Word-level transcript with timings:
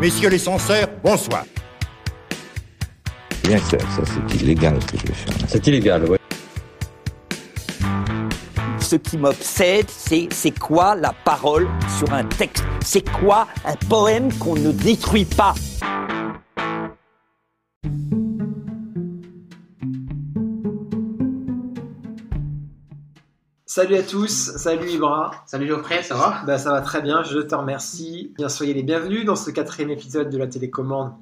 Messieurs 0.00 0.30
les 0.30 0.38
censeurs, 0.38 0.88
bonsoir. 1.04 1.44
Bien 3.44 3.58
sûr, 3.58 3.78
ça 3.80 4.02
c'est 4.06 4.40
illégal 4.40 4.78
ce 4.80 4.86
que 4.92 4.98
je 4.98 5.06
vais 5.06 5.12
faire. 5.12 5.34
C'est 5.46 5.66
illégal, 5.66 6.04
oui. 6.08 6.16
Ce 8.78 8.96
qui 8.96 9.18
m'obsède, 9.18 9.90
c'est 9.90 10.28
c'est 10.32 10.58
quoi 10.58 10.94
la 10.94 11.12
parole 11.12 11.68
sur 11.98 12.10
un 12.14 12.24
texte? 12.24 12.64
C'est 12.82 13.06
quoi 13.10 13.46
un 13.66 13.76
poème 13.90 14.32
qu'on 14.38 14.54
ne 14.54 14.72
détruit 14.72 15.26
pas? 15.26 15.52
Salut 23.72 23.94
à 23.94 24.02
tous, 24.02 24.56
salut 24.56 24.90
Ibra. 24.90 25.30
Salut 25.46 25.68
Geoffrey, 25.68 26.02
ça 26.02 26.16
va? 26.16 26.42
Bah, 26.44 26.58
ça 26.58 26.72
va 26.72 26.80
très 26.80 27.02
bien, 27.02 27.22
je 27.22 27.38
te 27.38 27.54
remercie. 27.54 28.34
Bien 28.36 28.48
soyez 28.48 28.74
les 28.74 28.82
bienvenus 28.82 29.24
dans 29.24 29.36
ce 29.36 29.52
quatrième 29.52 29.90
épisode 29.90 30.28
de 30.28 30.36
la 30.36 30.48
télécommande, 30.48 31.12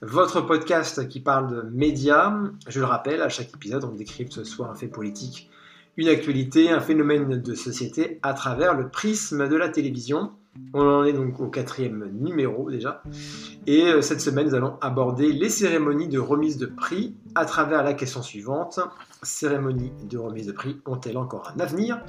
votre 0.00 0.40
podcast 0.40 1.06
qui 1.08 1.20
parle 1.20 1.54
de 1.54 1.60
médias. 1.70 2.32
Je 2.66 2.80
le 2.80 2.86
rappelle, 2.86 3.20
à 3.20 3.28
chaque 3.28 3.54
épisode, 3.54 3.84
on 3.84 3.92
décrypte 3.92 4.32
ce 4.32 4.44
soit 4.44 4.70
un 4.70 4.74
fait 4.74 4.88
politique, 4.88 5.50
une 5.98 6.08
actualité, 6.08 6.70
un 6.70 6.80
phénomène 6.80 7.42
de 7.42 7.54
société 7.54 8.18
à 8.22 8.32
travers 8.32 8.72
le 8.72 8.88
prisme 8.88 9.46
de 9.46 9.56
la 9.56 9.68
télévision. 9.68 10.32
On 10.74 10.80
en 10.80 11.04
est 11.04 11.12
donc 11.12 11.40
au 11.40 11.48
quatrième 11.48 12.10
numéro 12.12 12.70
déjà. 12.70 13.02
Et 13.66 13.84
euh, 13.84 14.02
cette 14.02 14.20
semaine, 14.20 14.46
nous 14.46 14.54
allons 14.54 14.78
aborder 14.80 15.32
les 15.32 15.48
cérémonies 15.48 16.08
de 16.08 16.18
remise 16.18 16.58
de 16.58 16.66
prix 16.66 17.16
à 17.34 17.44
travers 17.44 17.82
la 17.82 17.94
question 17.94 18.22
suivante. 18.22 18.80
Cérémonies 19.22 19.92
de 20.04 20.18
remise 20.18 20.46
de 20.46 20.52
prix 20.52 20.80
ont-elles 20.86 21.18
encore 21.18 21.52
un 21.54 21.60
avenir? 21.60 22.02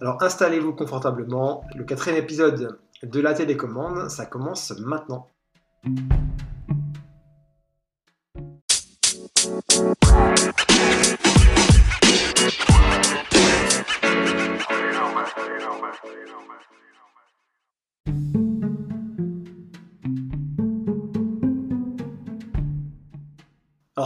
Alors 0.00 0.22
installez-vous 0.22 0.74
confortablement. 0.74 1.64
Le 1.74 1.84
quatrième 1.84 2.22
épisode 2.22 2.78
de 3.02 3.20
la 3.20 3.34
télécommande, 3.34 4.08
ça 4.10 4.26
commence 4.26 4.72
maintenant. 4.78 5.28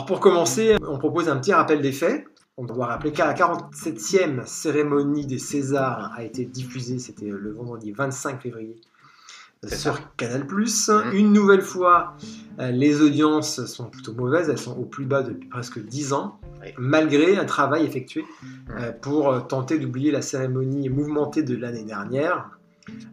Alors 0.01 0.07
pour 0.07 0.21
commencer, 0.21 0.77
on 0.89 0.97
propose 0.97 1.29
un 1.29 1.37
petit 1.37 1.53
rappel 1.53 1.83
des 1.83 1.93
faits. 1.93 2.25
On 2.57 2.65
doit 2.65 2.87
rappeler 2.87 3.13
qu'à 3.13 3.27
la 3.27 3.35
47e 3.35 4.47
cérémonie 4.47 5.27
des 5.27 5.39
Césars 5.39 6.11
a 6.17 6.25
été 6.25 6.47
diffusée, 6.47 6.99
c'était 6.99 7.27
le 7.29 7.53
vendredi 7.53 7.93
25 7.93 8.41
février 8.41 8.81
sur 9.63 9.77
ça. 9.97 10.01
Canal+. 10.17 10.45
Mhm. 10.47 11.13
Une 11.13 11.35
nouvelle 11.35 11.61
fois, 11.61 12.17
euh, 12.61 12.71
les 12.71 13.03
audiences 13.03 13.63
sont 13.67 13.91
plutôt 13.91 14.15
mauvaises, 14.15 14.49
elles 14.49 14.57
sont 14.57 14.75
au 14.75 14.87
plus 14.87 15.05
bas 15.05 15.23
depuis 15.23 15.51
presque 15.51 15.79
10 15.85 16.15
ans, 16.15 16.41
Oui. 16.63 16.69
malgré 16.79 17.37
un 17.37 17.45
travail 17.45 17.85
effectué 17.85 18.23
Mhm. 18.23 18.49
euh, 18.79 18.93
pour 18.93 19.29
euh, 19.29 19.41
tenter 19.41 19.79
d'oublier 19.79 20.13
la 20.13 20.23
cérémonie 20.23 20.89
mouvementée 20.89 21.43
de 21.43 21.55
l'année 21.55 21.85
dernière. 21.85 22.49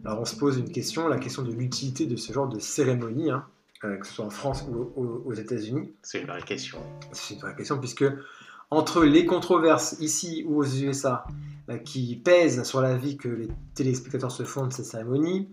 Alors 0.06 0.20
on 0.22 0.24
se 0.24 0.36
pose 0.36 0.56
une 0.56 0.72
question, 0.72 1.06
la 1.06 1.18
question 1.18 1.42
de 1.42 1.52
l'utilité 1.52 2.06
de 2.06 2.16
ce 2.16 2.32
genre 2.32 2.48
de 2.48 2.58
cérémonie, 2.58 3.30
hein, 3.30 3.44
que 3.80 4.06
ce 4.06 4.12
soit 4.12 4.24
en 4.24 4.30
France 4.30 4.64
ou 4.68 4.76
au- 4.96 5.22
aux 5.26 5.32
États-Unis. 5.34 5.94
C'est 6.02 6.20
une 6.20 6.26
vraie 6.26 6.42
question. 6.42 6.78
C'est 7.12 7.34
une 7.34 7.40
vraie 7.40 7.54
question 7.54 7.78
puisque 7.78 8.04
entre 8.70 9.04
les 9.04 9.24
controverses 9.24 9.96
ici 10.00 10.44
ou 10.46 10.58
aux 10.58 10.66
USA 10.66 11.24
euh, 11.70 11.78
qui 11.78 12.16
pèsent 12.16 12.62
sur 12.64 12.80
la 12.80 12.96
vie 12.96 13.16
que 13.16 13.28
les 13.28 13.48
téléspectateurs 13.78 14.32
se 14.32 14.42
font 14.42 14.66
de 14.66 14.72
ces 14.72 14.82
cérémonies, 14.82 15.48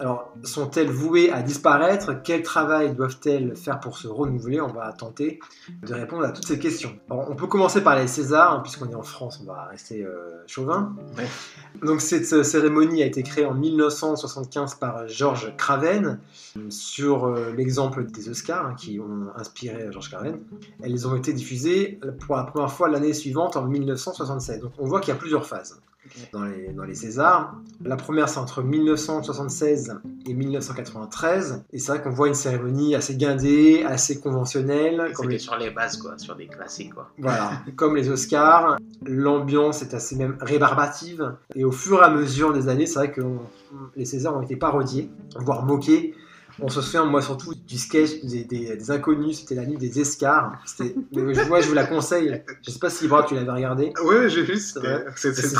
alors 0.00 0.34
sont-elles 0.44 0.90
vouées 0.90 1.32
à 1.32 1.40
disparaître? 1.40 2.20
Quel 2.22 2.42
travail 2.42 2.94
doivent-elles 2.94 3.56
faire 3.56 3.80
pour 3.80 3.96
se 3.96 4.06
renouveler? 4.06 4.60
On 4.60 4.72
va 4.72 4.92
tenter 4.92 5.40
de 5.82 5.94
répondre 5.94 6.24
à 6.24 6.32
toutes 6.32 6.46
ces 6.46 6.58
questions. 6.58 6.92
Alors, 7.08 7.30
on 7.30 7.36
peut 7.36 7.46
commencer 7.46 7.82
par 7.82 7.96
les 7.96 8.06
Césars, 8.06 8.52
hein, 8.52 8.60
puisqu'on 8.60 8.90
est 8.90 8.94
en 8.94 9.02
France, 9.02 9.40
on 9.42 9.46
va 9.46 9.64
rester 9.64 10.02
euh, 10.02 10.42
chauvin. 10.46 10.94
Ouais. 11.16 11.26
Donc 11.82 12.02
cette 12.02 12.30
euh, 12.34 12.42
cérémonie 12.42 13.02
a 13.02 13.06
été 13.06 13.22
créée 13.22 13.46
en 13.46 13.54
1975 13.54 14.74
par 14.74 15.08
Georges 15.08 15.54
Craven 15.56 16.20
sur 16.68 17.24
euh, 17.24 17.54
l'exemple 17.56 18.04
des 18.04 18.28
Oscars 18.28 18.66
hein, 18.66 18.74
qui 18.76 19.00
ont 19.00 19.28
inspiré 19.36 19.88
Georges 19.90 20.10
Craven. 20.10 20.38
Elles 20.82 21.08
ont 21.08 21.16
été 21.16 21.32
diffusées 21.32 21.98
pour 22.26 22.36
la 22.36 22.44
première 22.44 22.59
fois 22.68 22.88
l'année 22.88 23.12
suivante, 23.12 23.56
en 23.56 23.64
1976. 23.66 24.60
Donc 24.60 24.72
on 24.78 24.86
voit 24.86 25.00
qu'il 25.00 25.12
y 25.12 25.16
a 25.16 25.20
plusieurs 25.20 25.46
phases 25.46 25.80
dans 26.32 26.44
les, 26.44 26.72
dans 26.72 26.84
les 26.84 26.94
Césars. 26.94 27.54
La 27.84 27.96
première, 27.96 28.28
c'est 28.28 28.38
entre 28.38 28.62
1976 28.62 29.94
et 30.26 30.34
1993. 30.34 31.64
Et 31.72 31.78
c'est 31.78 31.92
vrai 31.92 32.02
qu'on 32.02 32.10
voit 32.10 32.28
une 32.28 32.34
cérémonie 32.34 32.94
assez 32.94 33.16
guindée, 33.16 33.84
assez 33.86 34.20
conventionnelle. 34.20 35.12
Comme 35.14 35.28
les, 35.28 35.38
sur 35.38 35.56
les 35.56 35.70
bases, 35.70 35.96
quoi, 35.98 36.18
sur 36.18 36.34
des 36.36 36.46
classiques, 36.46 36.94
quoi. 36.94 37.10
voilà, 37.18 37.52
comme 37.76 37.96
les 37.96 38.08
Oscars. 38.08 38.76
L'ambiance 39.06 39.82
est 39.82 39.94
assez 39.94 40.16
même 40.16 40.36
rébarbative. 40.40 41.34
Et 41.54 41.64
au 41.64 41.72
fur 41.72 42.00
et 42.00 42.04
à 42.04 42.10
mesure 42.10 42.52
des 42.52 42.68
années, 42.68 42.86
c'est 42.86 42.98
vrai 42.98 43.12
que 43.12 43.20
on- 43.20 43.40
les 43.96 44.04
Césars 44.04 44.36
ont 44.36 44.42
été 44.42 44.56
parodiés, 44.56 45.10
voire 45.36 45.64
moqués. 45.64 46.14
On 46.62 46.68
se 46.68 46.80
souvient, 46.82 47.04
moi 47.04 47.22
surtout, 47.22 47.54
du 47.54 47.78
sketch 47.78 48.22
des, 48.24 48.44
des- 48.44 48.76
des 48.76 48.90
inconnus, 48.90 49.40
c'était 49.40 49.54
la 49.54 49.64
nuit 49.66 49.78
des 49.78 49.98
escars. 50.00 50.52
Je- 50.78 51.48
moi, 51.48 51.60
je 51.60 51.68
vous 51.68 51.74
la 51.74 51.84
conseille. 51.86 52.42
Je 52.62 52.70
sais 52.70 52.78
pas 52.78 52.90
si, 52.90 53.08
Brad, 53.08 53.26
tu 53.26 53.34
l'avais 53.34 53.50
regardé. 53.50 53.92
Oui, 54.04 54.28
j'ai 54.28 54.42
vu, 54.42 54.56
C'est 54.58 54.78
vrai. 54.80 55.06
c'est 55.16 55.34
C'est 55.34 55.52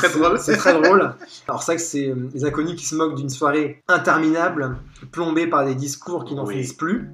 très 0.57 0.73
drôle. 0.79 1.13
Alors 1.47 1.63
c'est 1.63 1.71
vrai 1.71 1.75
que 1.77 1.81
c'est 1.81 2.13
les 2.33 2.45
inconnus 2.45 2.75
qui 2.75 2.85
se 2.85 2.95
moquent 2.95 3.15
d'une 3.15 3.29
soirée 3.29 3.81
interminable, 3.87 4.77
plombée 5.11 5.47
par 5.47 5.65
des 5.65 5.75
discours 5.75 6.25
qui 6.25 6.35
n'en 6.35 6.45
Oui. 6.45 6.53
finissent 6.55 6.73
plus, 6.73 7.09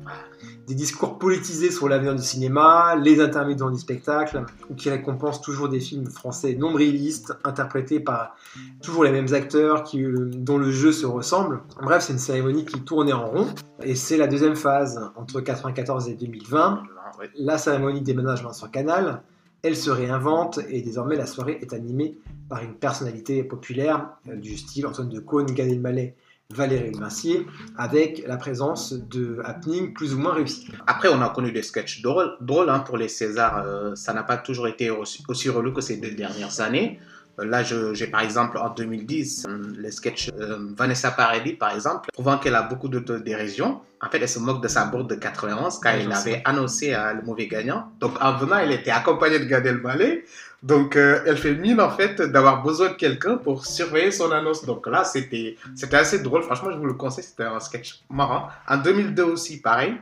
des 0.67 0.75
discours 0.75 1.17
politisés 1.17 1.71
sur 1.71 1.87
l'avenir 1.87 2.15
du 2.15 2.21
cinéma, 2.21 2.95
les 2.95 3.19
intermittents 3.21 3.69
du 3.69 3.79
spectacle, 3.79 4.45
ou 4.69 4.75
qui 4.75 4.89
récompensent 4.89 5.41
toujours 5.41 5.69
des 5.69 5.79
films 5.79 6.07
français 6.07 6.55
nombrilistes, 6.55 7.33
interprétés 7.43 7.99
par 7.99 8.35
toujours 8.81 9.03
les 9.03 9.11
mêmes 9.11 9.33
acteurs, 9.33 9.83
euh, 9.95 10.29
dont 10.33 10.57
le 10.57 10.71
jeu 10.71 10.91
se 10.91 11.05
ressemble. 11.05 11.61
Bref, 11.81 12.03
c'est 12.03 12.13
une 12.13 12.19
cérémonie 12.19 12.65
qui 12.65 12.81
tournait 12.81 13.13
en 13.13 13.27
rond, 13.27 13.47
et 13.81 13.95
c'est 13.95 14.17
la 14.17 14.27
deuxième 14.27 14.55
phase, 14.55 14.99
entre 15.15 15.41
94 15.41 16.09
et 16.09 16.13
2020, 16.15 16.83
Oui. 17.19 17.27
la 17.39 17.57
cérémonie 17.57 18.01
déménagement 18.01 18.53
sur 18.53 18.69
Canal, 18.69 19.21
elle 19.63 19.75
se 19.75 19.89
réinvente 19.89 20.59
et 20.69 20.81
désormais 20.81 21.15
la 21.15 21.25
soirée 21.25 21.57
est 21.61 21.73
animée 21.73 22.17
par 22.47 22.61
une 22.61 22.75
personnalité 22.75 23.43
populaire 23.43 24.09
euh, 24.29 24.35
du 24.35 24.55
style 24.57 24.85
Antoine 24.85 25.09
de 25.09 25.19
Caunes, 25.19 25.47
Gad 25.47 25.67
Elmaleh, 25.67 26.15
Valérie 26.53 26.91
Mercier, 26.97 27.45
avec 27.77 28.23
la 28.25 28.37
présence 28.37 28.93
de 28.93 29.41
happening 29.43 29.93
plus 29.93 30.13
ou 30.13 30.17
moins 30.19 30.33
réussis. 30.33 30.65
Après, 30.87 31.09
on 31.09 31.21
a 31.21 31.29
connu 31.29 31.51
des 31.51 31.61
sketchs 31.61 32.01
drôles, 32.01 32.37
drôles 32.39 32.69
hein, 32.69 32.79
pour 32.79 32.95
les 32.97 33.09
Césars. 33.09 33.63
euh, 33.65 33.95
ça 33.95 34.13
n'a 34.13 34.23
pas 34.23 34.37
toujours 34.37 34.67
été 34.69 34.89
aussi, 34.89 35.21
aussi 35.27 35.49
relou 35.49 35.73
que 35.73 35.81
ces 35.81 35.97
deux 35.97 36.11
dernières 36.11 36.61
années. 36.61 36.99
Euh, 37.39 37.43
Là, 37.45 37.63
j'ai 37.63 38.07
par 38.07 38.21
exemple 38.21 38.57
en 38.57 38.69
2010 38.73 39.45
euh, 39.47 39.57
le 39.77 39.91
sketch 39.91 40.29
euh, 40.39 40.57
Vanessa 40.77 41.11
Paradis, 41.11 41.53
par 41.53 41.75
exemple, 41.75 42.09
prouvant 42.13 42.37
qu'elle 42.37 42.55
a 42.55 42.63
beaucoup 42.63 42.87
d'autodérision. 42.87 43.81
En 44.01 44.09
fait, 44.09 44.19
elle 44.21 44.29
se 44.29 44.39
moque 44.39 44.63
de 44.63 44.67
sa 44.69 44.85
bourde 44.85 45.09
de 45.09 45.15
91 45.15 45.79
quand 45.83 45.89
Ouais, 45.89 46.01
elle 46.03 46.11
avait 46.13 46.41
annoncé 46.45 46.93
euh, 46.93 47.13
le 47.13 47.23
mauvais 47.23 47.47
gagnant. 47.47 47.91
Donc, 47.99 48.13
en 48.21 48.37
venant, 48.37 48.57
elle 48.57 48.71
était 48.71 48.91
accompagnée 48.91 49.39
de 49.39 49.45
Gad 49.45 49.65
Elmaleh. 49.65 50.23
Donc, 50.63 50.95
euh, 50.95 51.21
elle 51.25 51.37
fait 51.37 51.53
mine 51.53 51.79
en 51.79 51.89
fait 51.89 52.19
d'avoir 52.21 52.63
besoin 52.63 52.89
de 52.89 52.95
quelqu'un 52.95 53.37
pour 53.37 53.65
surveiller 53.65 54.11
son 54.11 54.31
annonce. 54.31 54.65
Donc 54.65 54.87
là, 54.87 55.03
c'était 55.03 55.55
assez 55.91 56.19
drôle. 56.19 56.43
Franchement, 56.43 56.71
je 56.71 56.77
vous 56.77 56.85
le 56.85 56.93
conseille. 56.93 57.23
C'était 57.23 57.43
un 57.43 57.59
sketch 57.59 58.01
marrant. 58.09 58.47
En 58.67 58.77
2002 58.77 59.23
aussi, 59.23 59.61
pareil 59.61 59.93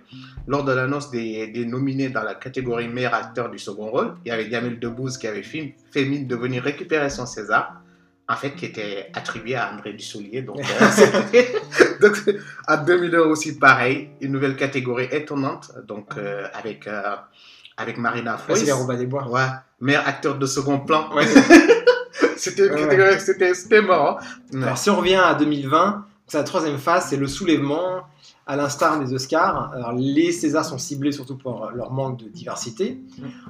lors 0.48 0.64
de 0.64 0.72
l'annonce 0.72 1.10
des, 1.12 1.48
des 1.48 1.66
nominés 1.66 2.10
dans 2.10 2.24
la 2.24 2.36
catégorie 2.36 2.88
meilleur 2.88 3.14
acteur 3.14 3.50
du 3.50 3.58
second 3.58 3.90
rôle, 3.90 4.16
il 4.26 4.30
y 4.30 4.32
avait 4.32 4.50
Jamel 4.50 4.80
Debbouze 4.80 5.18
qui 5.18 5.28
avait 5.28 5.44
fait, 5.44 5.76
fait 5.92 6.06
mine 6.06 6.28
de 6.28 6.36
venir 6.36 6.64
récupérer 6.64 7.10
son 7.10 7.26
César, 7.26 7.82
en 8.28 8.36
fait, 8.36 8.52
qui 8.52 8.66
était 8.66 9.10
attribué 9.14 9.56
à 9.56 9.72
André 9.72 9.94
Dussolier. 9.94 10.42
Donc, 10.42 10.60
euh, 10.60 11.42
donc, 12.02 12.18
en 12.68 12.84
2001 12.84 13.20
aussi, 13.22 13.58
pareil, 13.58 14.10
une 14.22 14.32
nouvelle 14.32 14.56
catégorie 14.56 15.08
étonnante, 15.12 15.72
donc 15.88 16.18
euh, 16.18 16.48
avec, 16.54 16.88
euh, 16.88 17.16
avec 17.78 17.98
Marina 17.98 18.38
Foïs. 18.38 18.60
c'est 18.60 18.66
les 18.66 18.72
Robins 18.72 18.98
des 18.98 19.06
Bois. 19.06 19.28
Ouais, 19.30 19.48
meilleur 19.80 20.08
acteur 20.08 20.38
de 20.38 20.46
second 20.46 20.80
plan. 20.80 21.14
Ouais. 21.16 21.26
c'était 22.38 22.70
Ouais, 22.70 22.80
catégorie, 22.82 23.20
c'était 23.20 23.54
c'était 23.54 23.82
marrant. 23.82 24.18
Ouais. 24.54 24.64
Alors 24.64 24.78
si 24.78 24.90
on 24.90 24.98
revient 24.98 25.16
à 25.16 25.36
2020, 25.36 26.06
c'est 26.28 26.38
la 26.38 26.44
troisième 26.44 26.78
phase, 26.78 27.08
c'est 27.10 27.18
le 27.18 27.28
soulèvement 27.28 28.04
à 28.48 28.56
l'instar 28.56 29.00
des 29.04 29.12
Oscars. 29.14 29.72
Alors, 29.74 29.92
les 29.94 30.32
Césars 30.32 30.66
sont 30.66 30.78
ciblés 30.78 31.12
surtout 31.12 31.36
pour 31.36 31.72
leur 31.74 31.92
manque 31.92 32.20
de 32.24 32.30
diversité. 32.30 33.00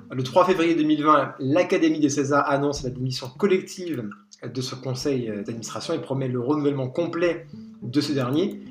Le 0.09 0.23
3 0.23 0.45
février 0.45 0.73
2020, 0.75 1.35
l'Académie 1.39 1.99
des 1.99 2.09
Césars 2.09 2.49
annonce 2.49 2.83
la 2.83 2.91
démission 2.91 3.27
collective 3.37 4.09
de 4.43 4.61
ce 4.61 4.75
conseil 4.75 5.27
d'administration 5.45 5.93
et 5.93 5.99
promet 5.99 6.29
le 6.29 6.39
renouvellement 6.39 6.87
complet 6.87 7.45
de 7.85 8.01
ce 8.01 8.11
dernier. 8.11 8.61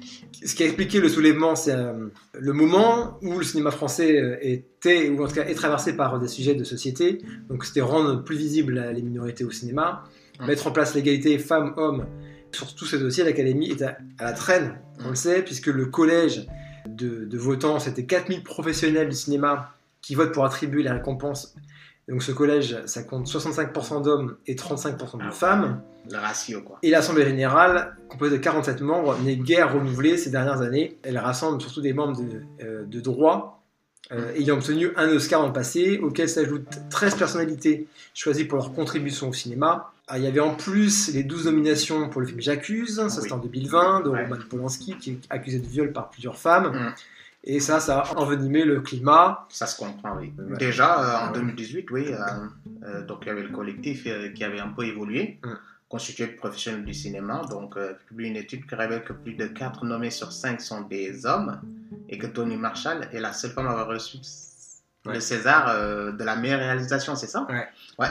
Ce 0.45 0.55
qui 0.55 0.63
a 0.63 0.67
expliqué 0.67 1.01
le 1.01 1.09
soulèvement, 1.09 1.57
c'est 1.57 1.73
euh, 1.73 2.09
le 2.39 2.53
moment 2.53 3.19
où 3.23 3.39
le 3.39 3.45
cinéma 3.45 3.71
français 3.71 4.21
euh, 4.21 4.37
était, 4.43 5.09
ou 5.09 5.23
en 5.23 5.29
tout 5.29 5.35
cas 5.35 5.45
est 5.45 5.55
traversé 5.55 5.97
par 5.97 6.19
des 6.19 6.29
sujets 6.29 6.55
de 6.55 6.65
société. 6.65 7.21
Donc 7.49 7.65
c'était 7.65 7.81
rendre 7.81 8.23
plus 8.23 8.37
visibles 8.37 8.79
les 8.95 9.03
minorités 9.03 9.45
au 9.45 9.51
cinéma, 9.51 10.05
mettre 10.47 10.67
en 10.67 10.73
place 10.73 10.95
l'égalité 10.95 11.39
femmes-hommes. 11.39 12.07
Sur 12.53 12.75
tous 12.75 12.87
ces 12.87 12.99
dossiers, 12.99 13.25
l'Académie 13.25 13.71
est 13.71 13.83
à, 13.83 13.99
à 14.19 14.25
la 14.25 14.33
traîne, 14.33 14.79
on 15.05 15.11
le 15.11 15.15
sait, 15.15 15.43
puisque 15.43 15.67
le 15.67 15.87
collège 15.87 16.47
de, 16.87 17.25
de 17.25 17.39
votants. 17.39 17.79
C'était 17.79 18.05
4000 18.05 18.43
professionnels 18.43 19.09
du 19.09 19.17
cinéma 19.17 19.75
qui 20.01 20.15
votent 20.15 20.33
pour 20.33 20.45
attribuer 20.45 20.83
les 20.83 20.91
récompenses. 20.91 21.55
Donc 22.09 22.23
ce 22.23 22.33
collège, 22.33 22.79
ça 22.87 23.03
compte 23.03 23.27
65% 23.27 24.03
d'hommes 24.03 24.37
et 24.47 24.55
35% 24.55 25.19
de 25.19 25.23
Ah, 25.27 25.31
femmes. 25.31 25.81
Le 26.11 26.19
ratio, 26.19 26.61
quoi. 26.63 26.79
Et 26.83 26.91
l'Assemblée 26.91 27.25
générale, 27.25 27.97
composée 28.09 28.37
de 28.37 28.43
47 28.43 28.83
membres, 28.83 29.17
n'est 29.25 29.37
guère 29.37 29.73
renouvelée 29.73 30.19
ces 30.19 30.29
dernières 30.31 30.61
années. 30.61 30.99
Elle 31.03 31.17
rassemble 31.17 31.61
surtout 31.63 31.81
des 31.81 31.95
membres 31.95 32.19
de, 32.21 32.43
euh, 32.63 32.85
de 32.85 33.01
droit 33.01 33.63
euh, 34.13 34.35
ayant 34.35 34.57
obtenu 34.57 34.91
un 34.97 35.09
Oscar 35.09 35.47
le 35.47 35.53
passé, 35.55 35.99
auquel 35.99 36.29
s'ajoutent 36.29 36.79
13 36.91 37.15
personnalités 37.15 37.89
choisies 38.13 38.45
pour 38.45 38.59
leur 38.59 38.75
contribution 38.75 39.31
au 39.31 39.33
cinéma. 39.33 39.93
Ah, 40.09 40.19
il 40.19 40.25
y 40.25 40.27
avait 40.27 40.41
en 40.41 40.55
plus 40.55 41.11
les 41.15 41.23
12 41.23 41.47
nominations 41.47 42.11
pour 42.11 42.21
le 42.21 42.27
film 42.27 42.39
J'accuse, 42.43 42.97
ça 42.97 43.09
c'était 43.09 43.29
Oui. 43.29 43.33
en 43.33 43.39
2020, 43.39 44.01
de 44.03 44.11
Ouais. 44.11 44.25
Roman 44.25 44.37
Polanski, 44.51 44.99
qui 44.99 45.13
est 45.13 45.19
accusé 45.31 45.59
de 45.59 45.67
viol 45.67 45.91
par 45.93 46.11
plusieurs 46.11 46.37
femmes. 46.37 46.71
Mm. 46.77 46.95
Et 47.47 47.61
ça, 47.61 47.79
ça 47.79 47.99
a 48.01 48.17
envenimé 48.17 48.65
le 48.65 48.81
climat. 48.81 49.47
Ça 49.51 49.67
se 49.67 49.77
comprend, 49.79 50.17
oui. 50.19 50.33
Ouais. 50.39 50.57
Déjà, 50.57 50.99
euh, 51.25 51.27
en 51.29 51.33
Ouais. 51.33 51.41
2018, 51.41 51.91
oui, 51.91 52.07
euh, 52.11 52.17
euh, 52.87 53.03
donc 53.05 53.19
il 53.23 53.29
y 53.29 53.31
avait 53.31 53.43
le 53.43 53.51
collectif 53.51 54.07
qui 54.35 54.45
avait 54.45 54.61
un 54.61 54.69
peu 54.69 54.85
évolué, 54.85 55.39
constitué 55.89 56.27
de 56.29 56.33
professionnels 56.37 56.85
du 56.85 56.95
cinéma, 56.95 57.43
donc 57.51 57.77
publie 58.09 58.29
une 58.29 58.37
étude 58.37 58.67
qui 58.67 58.75
révèle 58.75 59.05
que 59.05 59.13
plus 59.13 59.35
de 59.35 59.47
4 59.47 59.85
nommés 59.85 60.11
sur 60.11 60.33
5 60.33 60.61
sont 60.61 60.81
des 60.83 61.27
hommes, 61.27 61.61
et 62.09 62.17
que 62.19 62.27
Tony 62.27 62.57
Marshall 62.57 63.09
est 63.13 63.21
la 63.21 63.33
seule 63.35 63.51
femme 63.53 63.67
à 63.67 63.73
avoir 63.73 63.89
reçu 63.89 64.19
Ouais. 65.07 65.13
le 65.17 65.21
César 65.21 65.67
euh, 65.69 66.13
de 66.13 66.25
la 66.25 66.35
meilleure 66.35 66.61
réalisation, 66.61 67.15
c'est 67.15 67.27
ça? 67.27 67.47
Ouais. 67.51 67.69
Ouais. 67.99 68.09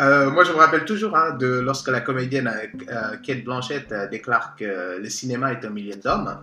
Euh, 0.00 0.30
moi, 0.32 0.42
je 0.42 0.50
me 0.50 0.56
rappelle 0.56 0.84
toujours 0.84 1.16
hein, 1.16 1.36
de 1.36 1.46
lorsque 1.60 1.86
la 1.86 2.00
comédienne 2.00 2.48
euh, 2.88 3.16
Kate 3.22 3.44
Blanchett 3.44 3.94
déclare 4.10 4.56
que 4.56 4.98
le 5.00 5.08
cinéma 5.08 5.52
est 5.52 5.64
un 5.64 5.70
milieu 5.70 5.94
d'hommes. 5.94 6.36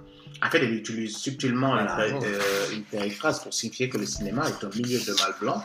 En 0.43 0.49
fait, 0.49 0.59
elle 0.59 0.73
utilise 0.73 1.17
subtilement 1.17 1.77
une, 1.77 1.87
euh, 2.23 2.39
une 2.73 2.83
périphrase 2.83 3.41
pour 3.41 3.53
signifier 3.53 3.89
que 3.89 3.97
le 3.97 4.05
cinéma 4.05 4.47
est 4.47 4.63
un 4.63 4.69
milieu 4.69 4.99
de 4.99 5.11
mâles 5.13 5.35
blancs. 5.39 5.63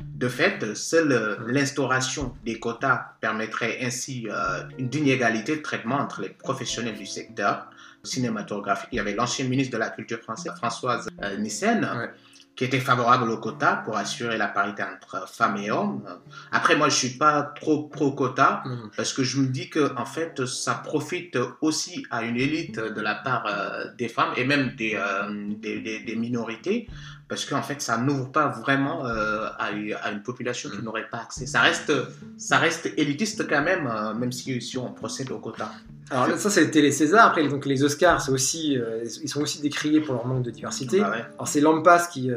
De 0.00 0.28
fait, 0.28 0.74
seule 0.74 1.12
euh, 1.12 1.36
l'instauration 1.46 2.34
des 2.44 2.58
quotas 2.58 3.12
permettrait 3.20 3.78
ainsi 3.82 4.26
euh, 4.30 4.62
une 4.78 4.92
inégalité 4.94 5.56
de 5.56 5.62
traitement 5.62 5.96
entre 5.96 6.22
les 6.22 6.30
professionnels 6.30 6.96
du 6.96 7.06
secteur 7.06 7.66
cinématographique. 8.04 8.88
Il 8.92 8.96
y 8.96 9.00
avait 9.00 9.14
l'ancien 9.14 9.46
ministre 9.46 9.72
de 9.74 9.78
la 9.78 9.90
Culture 9.90 10.20
française, 10.20 10.52
Françoise 10.56 11.08
euh, 11.22 11.36
Nissen, 11.36 11.84
Ouais. 11.84 12.10
Qui 12.58 12.64
était 12.64 12.80
favorable 12.80 13.30
au 13.30 13.36
quota 13.38 13.82
pour 13.84 13.96
assurer 13.96 14.36
la 14.36 14.48
parité 14.48 14.82
entre 14.82 15.28
femmes 15.28 15.58
et 15.58 15.70
hommes. 15.70 16.02
Après, 16.50 16.74
moi, 16.74 16.88
je 16.88 16.96
suis 16.96 17.10
pas 17.16 17.42
trop 17.60 17.84
pro-quota 17.84 18.62
Mm. 18.66 18.90
parce 18.96 19.12
que 19.12 19.22
je 19.22 19.38
me 19.40 19.46
dis 19.46 19.70
que 19.70 19.94
en 19.96 20.04
fait, 20.04 20.44
ça 20.44 20.74
profite 20.74 21.38
aussi 21.60 22.04
à 22.10 22.24
une 22.24 22.36
élite 22.36 22.80
de 22.80 23.00
la 23.00 23.14
part 23.14 23.44
euh, 23.46 23.84
des 23.96 24.08
femmes 24.08 24.32
et 24.36 24.44
même 24.44 24.72
des, 24.76 24.94
euh, 24.96 25.52
des, 25.64 25.78
des- 25.80 26.00
des 26.00 26.16
minorités 26.16 26.88
parce 27.28 27.44
qu'en 27.44 27.62
fait, 27.62 27.80
ça 27.80 27.96
n'ouvre 27.98 28.32
pas 28.32 28.48
vraiment 28.48 29.06
euh, 29.06 29.46
à, 29.58 29.70
une- 29.70 29.94
à 30.02 30.10
une 30.10 30.22
population 30.24 30.68
qui 30.68 30.82
n'aurait 30.82 31.08
pas 31.08 31.18
accès. 31.18 31.46
Ça 31.46 31.60
reste, 31.60 31.92
ça 32.38 32.56
reste 32.58 32.90
élitiste 32.96 33.46
quand 33.48 33.62
même, 33.62 33.88
même 34.18 34.32
si, 34.32 34.60
si 34.60 34.78
on 34.78 34.92
procède 34.92 35.30
au 35.30 35.38
quota. 35.38 35.70
Alors 36.10 36.38
ça, 36.38 36.48
c'était 36.48 36.80
les 36.80 36.90
Césars. 36.90 37.26
Après, 37.26 37.46
donc, 37.46 37.66
les 37.66 37.84
Oscars, 37.84 38.22
c'est 38.22 38.32
aussi, 38.32 38.78
ils 39.22 39.28
sont 39.28 39.42
aussi 39.42 39.60
décriés 39.60 40.00
pour 40.00 40.14
leur 40.14 40.26
manque 40.26 40.42
de 40.42 40.50
diversité. 40.50 41.00
Bah 41.00 41.10
ouais. 41.10 41.24
Alors 41.34 41.46
c'est 41.46 41.60
Lampas 41.60 42.06
qui, 42.10 42.30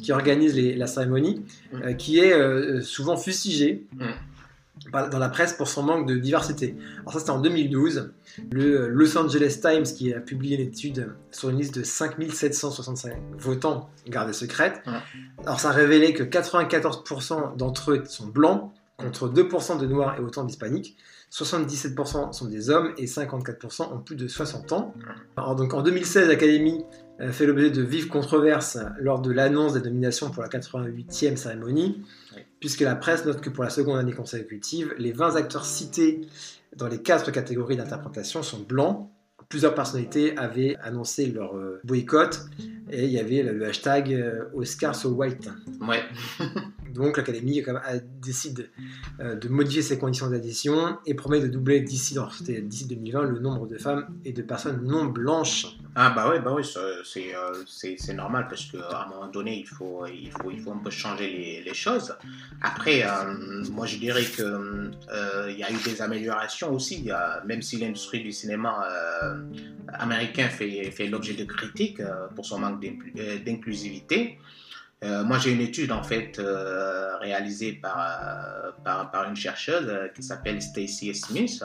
qui 0.00 0.12
organise 0.12 0.54
les- 0.54 0.74
la 0.74 0.86
cérémonie, 0.86 1.42
Mm. 1.72 1.82
euh, 1.84 1.92
qui 1.94 2.18
est 2.18 2.32
euh, 2.32 2.80
souvent 2.82 3.16
fustigé 3.16 3.86
Mm. 3.96 4.04
dans 5.10 5.18
la 5.18 5.28
presse 5.28 5.52
pour 5.54 5.68
son 5.68 5.82
manque 5.82 6.06
de 6.08 6.16
diversité. 6.16 6.76
Alors 7.00 7.12
ça 7.12 7.18
c'était 7.18 7.30
en 7.30 7.40
2012. 7.40 8.10
Le 8.52 8.82
euh, 8.82 8.88
Los 8.88 9.18
Angeles 9.18 9.58
Times 9.60 9.82
qui 9.82 10.14
a 10.14 10.20
publié 10.20 10.56
une 10.56 10.68
étude 10.68 11.08
sur 11.32 11.50
une 11.50 11.58
liste 11.58 11.74
de 11.78 11.82
5765 11.82 13.12
votants 13.38 13.90
gardés 14.06 14.32
secrètes. 14.32 14.80
Mm. 14.86 14.90
Alors 15.44 15.60
ça 15.60 15.70
révélait 15.70 16.12
que 16.12 16.22
94% 16.22 17.56
d'entre 17.56 17.92
eux 17.92 18.04
sont 18.06 18.26
blancs, 18.26 18.70
contre 18.96 19.28
2% 19.28 19.78
de 19.78 19.86
noirs 19.86 20.16
et 20.18 20.20
autant 20.22 20.44
d'hispaniques. 20.44 20.96
77% 21.30 22.32
sont 22.32 22.46
des 22.46 22.70
hommes 22.70 22.92
et 22.96 23.04
54% 23.06 23.92
ont 23.92 23.98
plus 24.00 24.16
de 24.16 24.26
60 24.28 24.72
ans. 24.72 24.94
Alors, 25.36 25.56
donc 25.56 25.74
en 25.74 25.82
2016, 25.82 26.28
l'Académie 26.28 26.84
euh, 27.20 27.32
fait 27.32 27.46
l'objet 27.46 27.70
de 27.70 27.82
vives 27.82 28.08
controverses 28.08 28.78
lors 28.98 29.20
de 29.20 29.30
l'annonce 29.30 29.74
des 29.74 29.80
nominations 29.82 30.30
pour 30.30 30.42
la 30.42 30.48
88e 30.48 31.36
cérémonie, 31.36 32.02
Oui. 32.34 32.42
puisque 32.60 32.80
la 32.80 32.94
presse 32.94 33.24
note 33.26 33.40
que 33.40 33.50
pour 33.50 33.64
la 33.64 33.70
seconde 33.70 33.98
année 33.98 34.12
consécutive, 34.12 34.94
les 34.98 35.12
20 35.12 35.36
acteurs 35.36 35.64
cités 35.64 36.22
dans 36.76 36.88
les 36.88 37.02
quatre 37.02 37.30
catégories 37.30 37.76
d'interprétation 37.76 38.42
sont 38.42 38.60
blancs. 38.60 39.08
Plusieurs 39.48 39.74
personnalités 39.74 40.36
avaient 40.36 40.76
annoncé 40.82 41.26
leur 41.26 41.56
euh, 41.56 41.80
boycott 41.84 42.46
et 42.90 43.04
il 43.04 43.10
y 43.10 43.18
avait 43.18 43.42
le, 43.42 43.66
hashtag 43.66 44.12
euh, 44.12 44.44
Oscar 44.54 44.94
so 44.94 45.10
white. 45.10 45.48
Ouais. 45.80 46.02
Donc 46.94 47.16
l'Académie 47.16 47.62
décide 48.22 48.70
euh, 49.20 49.34
de 49.36 49.48
modifier 49.48 49.82
ses 49.82 49.98
conditions 49.98 50.28
d'adhésion 50.30 50.98
et 51.06 51.14
promet 51.14 51.40
de 51.40 51.46
doubler 51.48 51.80
d'ici 51.80 52.14
dans- 52.14 52.30
c'était 52.30 52.60
d'ici 52.60 52.86
2020 52.86 53.22
le 53.22 53.38
nombre 53.40 53.66
de 53.66 53.76
femmes 53.78 54.06
et 54.24 54.32
de 54.32 54.42
personnes 54.42 54.82
non 54.84 55.04
blanches. 55.06 55.66
Ah 55.94 56.10
bah 56.10 56.30
oui, 56.32 56.40
bah 56.44 56.52
oui, 56.54 56.62
euh, 56.76 57.02
c'est 57.66 58.14
normal 58.14 58.46
parce 58.48 58.66
qu'à 58.66 59.04
un 59.04 59.08
moment 59.08 59.26
donné, 59.28 59.58
il 59.58 59.66
faut, 59.66 60.06
il 60.06 60.30
faut, 60.30 60.50
il 60.50 60.60
faut 60.60 60.70
un 60.72 60.78
peu 60.78 60.90
changer 60.90 61.62
les, 61.64 61.74
choses. 61.74 62.14
Après, 62.62 63.02
euh, 63.04 63.64
moi 63.72 63.86
je 63.86 63.96
dirais 63.98 64.24
que 64.24 64.42
euh, 64.42 65.52
y 65.56 65.62
a 65.64 65.70
eu 65.70 65.76
des 65.84 66.00
améliorations 66.00 66.72
aussi, 66.74 67.08
même 67.46 67.62
si 67.62 67.76
l'industrie 67.78 68.22
du 68.22 68.32
cinéma 68.32 68.86
américain 69.88 70.48
fait, 70.48 70.92
l'objet 71.10 71.34
de 71.34 71.44
critiques 71.44 72.02
pour 72.34 72.44
son 72.46 72.58
manque 72.60 72.82
d'inclu- 72.82 73.44
d'inclusivité. 73.44 74.38
Euh, 75.04 75.24
moi, 75.24 75.38
j'ai 75.38 75.52
une 75.52 75.60
étude 75.60 75.92
en 75.92 76.02
fait 76.02 76.38
euh, 76.38 77.16
réalisée 77.18 77.72
par, 77.72 77.98
euh, 78.00 78.70
par, 78.84 79.10
par 79.10 79.28
une 79.28 79.36
chercheuse 79.36 79.90
qui 80.14 80.22
s'appelle 80.22 80.60
Stacy 80.60 81.14
Smith, 81.14 81.64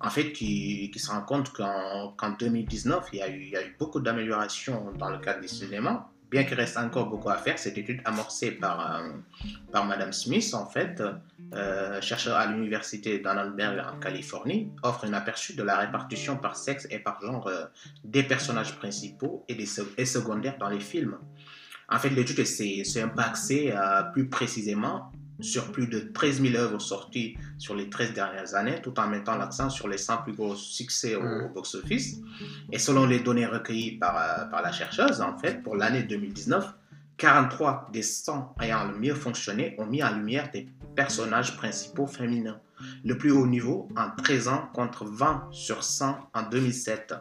en 0.00 0.10
fait, 0.10 0.32
qui, 0.32 0.90
qui 0.90 0.98
se 0.98 1.10
rend 1.10 1.22
compte 1.22 1.52
qu'en 1.52 2.14
qu'en 2.16 2.30
2019, 2.30 3.08
il 3.12 3.18
y, 3.20 3.22
a 3.22 3.28
eu, 3.28 3.42
il 3.42 3.50
y 3.50 3.56
a 3.56 3.64
eu 3.64 3.76
beaucoup 3.78 4.00
d'améliorations 4.00 4.92
dans 4.98 5.08
le 5.08 5.18
cadre 5.18 5.40
du 5.40 5.46
cinéma, 5.46 6.10
bien 6.32 6.42
qu'il 6.42 6.56
reste 6.56 6.76
encore 6.76 7.06
beaucoup 7.06 7.30
à 7.30 7.36
faire. 7.36 7.60
Cette 7.60 7.78
étude 7.78 8.00
amorcée 8.04 8.50
par, 8.50 8.96
euh, 8.96 9.10
par 9.70 9.84
Madame 9.84 10.12
Smith, 10.12 10.52
en 10.52 10.66
fait, 10.66 11.00
chercheur 12.00 12.36
à 12.36 12.46
l'université 12.46 13.20
d'Annenberg 13.20 13.80
en 13.86 14.00
Californie, 14.00 14.72
offre 14.82 15.04
un 15.04 15.12
aperçu 15.12 15.54
de 15.54 15.62
la 15.62 15.78
répartition 15.78 16.36
par 16.36 16.56
sexe 16.56 16.88
et 16.90 16.98
par 16.98 17.20
genre 17.20 17.48
des 18.02 18.24
personnages 18.24 18.74
principaux 18.74 19.44
et, 19.48 19.54
des, 19.54 19.68
et 19.96 20.04
secondaires 20.06 20.58
dans 20.58 20.68
les 20.68 20.80
films. 20.80 21.16
En 21.88 21.98
fait, 21.98 22.10
l'étude 22.10 22.44
s'est 22.44 22.82
axée 23.18 23.72
euh, 23.74 24.02
plus 24.12 24.28
précisément 24.28 25.12
sur 25.40 25.72
plus 25.72 25.88
de 25.88 25.98
13 25.98 26.42
000 26.42 26.54
œuvres 26.56 26.78
sorties 26.80 27.36
sur 27.58 27.74
les 27.74 27.90
13 27.90 28.12
dernières 28.12 28.54
années, 28.54 28.80
tout 28.82 28.98
en 29.00 29.08
mettant 29.08 29.36
l'accent 29.36 29.68
sur 29.68 29.88
les 29.88 29.98
100 29.98 30.18
plus 30.18 30.32
gros 30.32 30.54
succès 30.54 31.16
au, 31.16 31.22
Mm. 31.22 31.44
au 31.44 31.48
box-office. 31.48 32.20
Et 32.70 32.78
selon 32.78 33.06
les 33.06 33.20
données 33.20 33.46
recueillies 33.46 33.98
par, 33.98 34.16
euh, 34.16 34.44
par 34.46 34.62
la 34.62 34.70
chercheuse, 34.72 35.20
en 35.20 35.36
fait, 35.36 35.62
pour 35.62 35.76
l'année 35.76 36.04
2019, 36.04 36.72
43 37.16 37.88
des 37.92 38.02
100 38.02 38.54
ayant 38.60 38.84
le 38.88 38.98
mieux 38.98 39.14
fonctionné 39.14 39.74
ont 39.78 39.86
mis 39.86 40.02
en 40.02 40.16
lumière 40.16 40.50
des 40.52 40.68
personnages 40.96 41.56
principaux 41.56 42.06
féminins. 42.06 42.58
Le 43.04 43.16
plus 43.16 43.30
haut 43.30 43.46
niveau 43.46 43.88
en 43.96 44.10
13 44.22 44.48
ans 44.48 44.68
contre 44.74 45.04
20 45.04 45.48
sur 45.52 45.84
100 45.84 46.16
en 46.34 46.42
2007. 46.42 47.14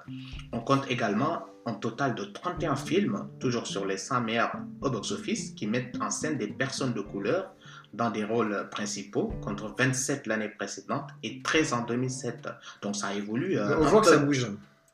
On 0.51 0.59
compte 0.61 0.89
également 0.89 1.45
un 1.65 1.73
total 1.73 2.15
de 2.15 2.25
31 2.25 2.75
films, 2.75 3.27
toujours 3.39 3.67
sur 3.67 3.85
les 3.85 3.97
100 3.97 4.21
meilleurs 4.21 4.51
au 4.81 4.89
box-office, 4.89 5.51
qui 5.51 5.67
mettent 5.67 5.95
en 6.01 6.09
scène 6.09 6.37
des 6.37 6.47
personnes 6.47 6.93
de 6.93 7.01
couleur 7.01 7.51
dans 7.93 8.09
des 8.11 8.23
rôles 8.25 8.67
principaux, 8.71 9.33
contre 9.41 9.73
27 9.77 10.27
l'année 10.27 10.49
précédente 10.49 11.09
et 11.21 11.41
13 11.41 11.73
en 11.73 11.81
2007. 11.85 12.47
Donc 12.81 12.95
ça 12.95 13.13
évolue. 13.13 13.57
euh, 13.57 13.77
on 13.79 13.85
voit 13.85 14.01
que 14.01 14.07
ça 14.07 14.17
bouge. 14.17 14.47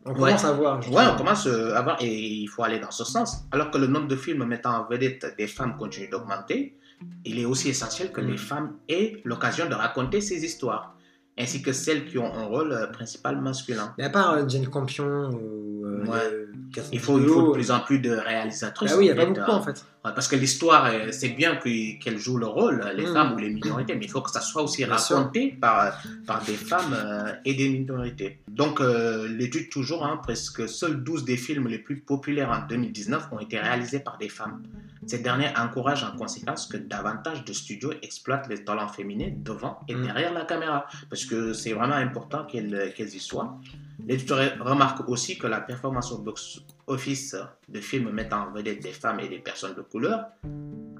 On 0.05 0.11
Ouais. 0.11 0.15
commence 0.29 0.45
à 0.45 0.51
voir. 0.53 0.79
Ouais, 0.91 1.03
on 1.13 1.17
commence 1.17 1.45
euh, 1.47 1.75
à 1.75 1.81
voir 1.81 1.97
et 2.01 2.07
il 2.07 2.47
faut 2.47 2.63
aller 2.63 2.79
dans 2.79 2.91
ce 2.91 3.03
sens. 3.03 3.43
Alors 3.51 3.69
que 3.71 3.77
le 3.77 3.87
nombre 3.87 4.07
de 4.07 4.15
films 4.15 4.45
mettant 4.45 4.81
en 4.81 4.85
vedette 4.87 5.35
des 5.37 5.47
femmes 5.47 5.75
continue 5.77 6.07
d'augmenter, 6.07 6.77
il 7.25 7.39
est 7.39 7.45
aussi 7.45 7.69
essentiel 7.69 8.11
que 8.11 8.21
Mm. 8.21 8.27
les 8.27 8.37
femmes 8.37 8.75
aient 8.87 9.21
l'occasion 9.25 9.67
de 9.67 9.73
raconter 9.75 10.21
ces 10.21 10.43
histoires, 10.45 10.95
ainsi 11.39 11.61
que 11.61 11.71
celles 11.71 12.05
qui 12.05 12.17
ont 12.17 12.33
un 12.33 12.43
rôle 12.43 12.71
euh, 12.73 12.87
principal 12.87 13.39
masculin. 13.41 13.93
Mais 13.97 14.03
à 14.05 14.09
part 14.09 14.33
euh, 14.33 14.47
Jane 14.47 14.67
Campion 14.67 15.29
ou 15.31 15.85
euh, 15.85 16.05
Ouais. 16.05 16.17
euh, 16.23 16.45
Il 16.93 16.99
faut, 16.99 17.19
il 17.19 17.27
faut 17.27 17.47
de 17.49 17.53
plus 17.53 17.71
en 17.71 17.79
plus 17.79 17.99
de 17.99 18.11
réalisatrices. 18.11 18.91
Ah 18.93 18.97
oui, 18.97 19.05
il 19.07 19.13
n'y 19.13 19.19
a 19.19 19.25
pas 19.25 19.31
beaucoup 19.31 19.51
en 19.51 19.61
fait. 19.61 19.83
Parce 20.03 20.27
que 20.27 20.35
l'histoire, 20.35 20.89
c'est 21.11 21.29
bien 21.29 21.55
que- 21.57 21.99
qu'elles 21.99 22.17
jouent 22.19 22.37
le 22.37 22.45
rôle, 22.47 22.83
les 22.95 23.05
Mm. 23.05 23.13
femmes 23.13 23.33
ou 23.33 23.37
les 23.37 23.49
minorités, 23.49 23.95
mais 23.95 24.05
il 24.05 24.11
faut 24.11 24.21
que 24.21 24.29
ça 24.31 24.39
soit 24.39 24.61
aussi 24.63 24.85
Bien 24.85 24.97
sûr. 24.97 25.17
raconté 25.17 25.57
par, 25.59 25.99
par 26.25 26.43
des 26.43 26.53
femmes 26.53 26.93
euh, 26.95 27.31
et 27.43 27.53
des 27.53 27.69
minorités. 27.69 28.39
Donc, 28.49 28.79
euh, 28.81 29.27
l'étude 29.27 29.69
toujours, 29.69 30.05
hein, 30.05 30.19
presque 30.23 30.69
seuls 30.69 31.03
12 31.03 31.25
des 31.25 31.37
films 31.37 31.67
les 31.67 31.79
plus 31.79 31.99
populaires 31.99 32.49
en 32.51 32.65
2019 32.67 33.27
ont 33.33 33.39
été 33.39 33.59
réalisés 33.59 33.99
par 33.99 34.17
des 34.17 34.29
femmes. 34.29 34.61
Ces 35.07 35.19
derniers 35.19 35.49
encouragent 35.57 36.03
en 36.03 36.15
conséquence 36.15 36.67
que 36.67 36.77
davantage 36.77 37.45
de 37.45 37.53
studios 37.53 37.93
exploitent 38.01 38.47
les 38.49 38.63
talents 38.63 38.89
féminins 38.89 39.31
devant 39.37 39.79
et 39.87 39.95
Mm. 39.95 40.03
derrière 40.03 40.33
la 40.33 40.45
caméra, 40.45 40.85
parce 41.09 41.25
que 41.25 41.53
c'est 41.53 41.73
vraiment 41.73 41.95
important 41.95 42.45
qu'elles 42.45 42.93
y 42.99 43.19
soient. 43.19 43.57
L'éditeur 44.05 44.39
remarque 44.59 45.07
aussi 45.09 45.37
que 45.37 45.47
la 45.47 45.61
performance 45.61 46.11
au 46.11 46.19
box-office 46.19 47.35
de 47.67 47.81
films 47.81 48.11
mettant 48.11 48.47
en 48.47 48.51
vedette 48.51 48.81
des 48.81 48.91
femmes 48.91 49.19
et 49.19 49.27
des 49.29 49.39
personnes 49.39 49.75
de 49.75 49.81
couleur, 49.81 50.25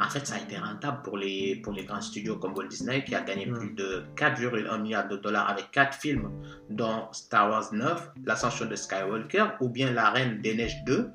en 0.01 0.09
fait, 0.09 0.25
ça 0.25 0.35
a 0.35 0.39
été 0.39 0.57
rentable 0.57 1.01
pour 1.03 1.17
les, 1.17 1.57
pour 1.57 1.73
les 1.73 1.83
grands 1.83 1.99
studios 2.01 2.37
comme 2.37 2.53
Walt 2.53 2.67
Disney, 2.67 3.03
qui 3.03 3.15
a 3.15 3.21
gagné 3.21 3.47
Mm. 3.47 3.53
plus 3.53 3.71
de 3.71 4.03
4,1 4.15 4.77
milliards 4.81 5.07
de 5.09 5.17
dollars 5.17 5.49
avec 5.49 5.71
4 5.71 5.93
films, 5.97 6.29
dont 6.69 7.09
Star 7.11 7.49
Wars 7.49 7.73
9, 7.73 8.11
L'Ascension 8.25 8.65
de 8.65 8.75
Skywalker 8.75 9.45
ou 9.59 9.67
bien 9.67 9.91
La 9.91 10.09
Reine 10.09 10.41
des 10.41 10.55
Neiges 10.55 10.83
2. 10.85 11.09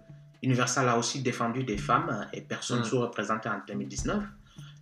Universal 0.45 0.89
a 0.89 0.97
aussi 0.99 1.21
défendu 1.23 1.65
des 1.65 1.79
femmes 1.79 2.27
et 2.33 2.41
personnes 2.41 2.81
Mm. 2.81 2.85
sous-représentées 2.85 3.49
en 3.49 3.61
2019. 3.67 4.23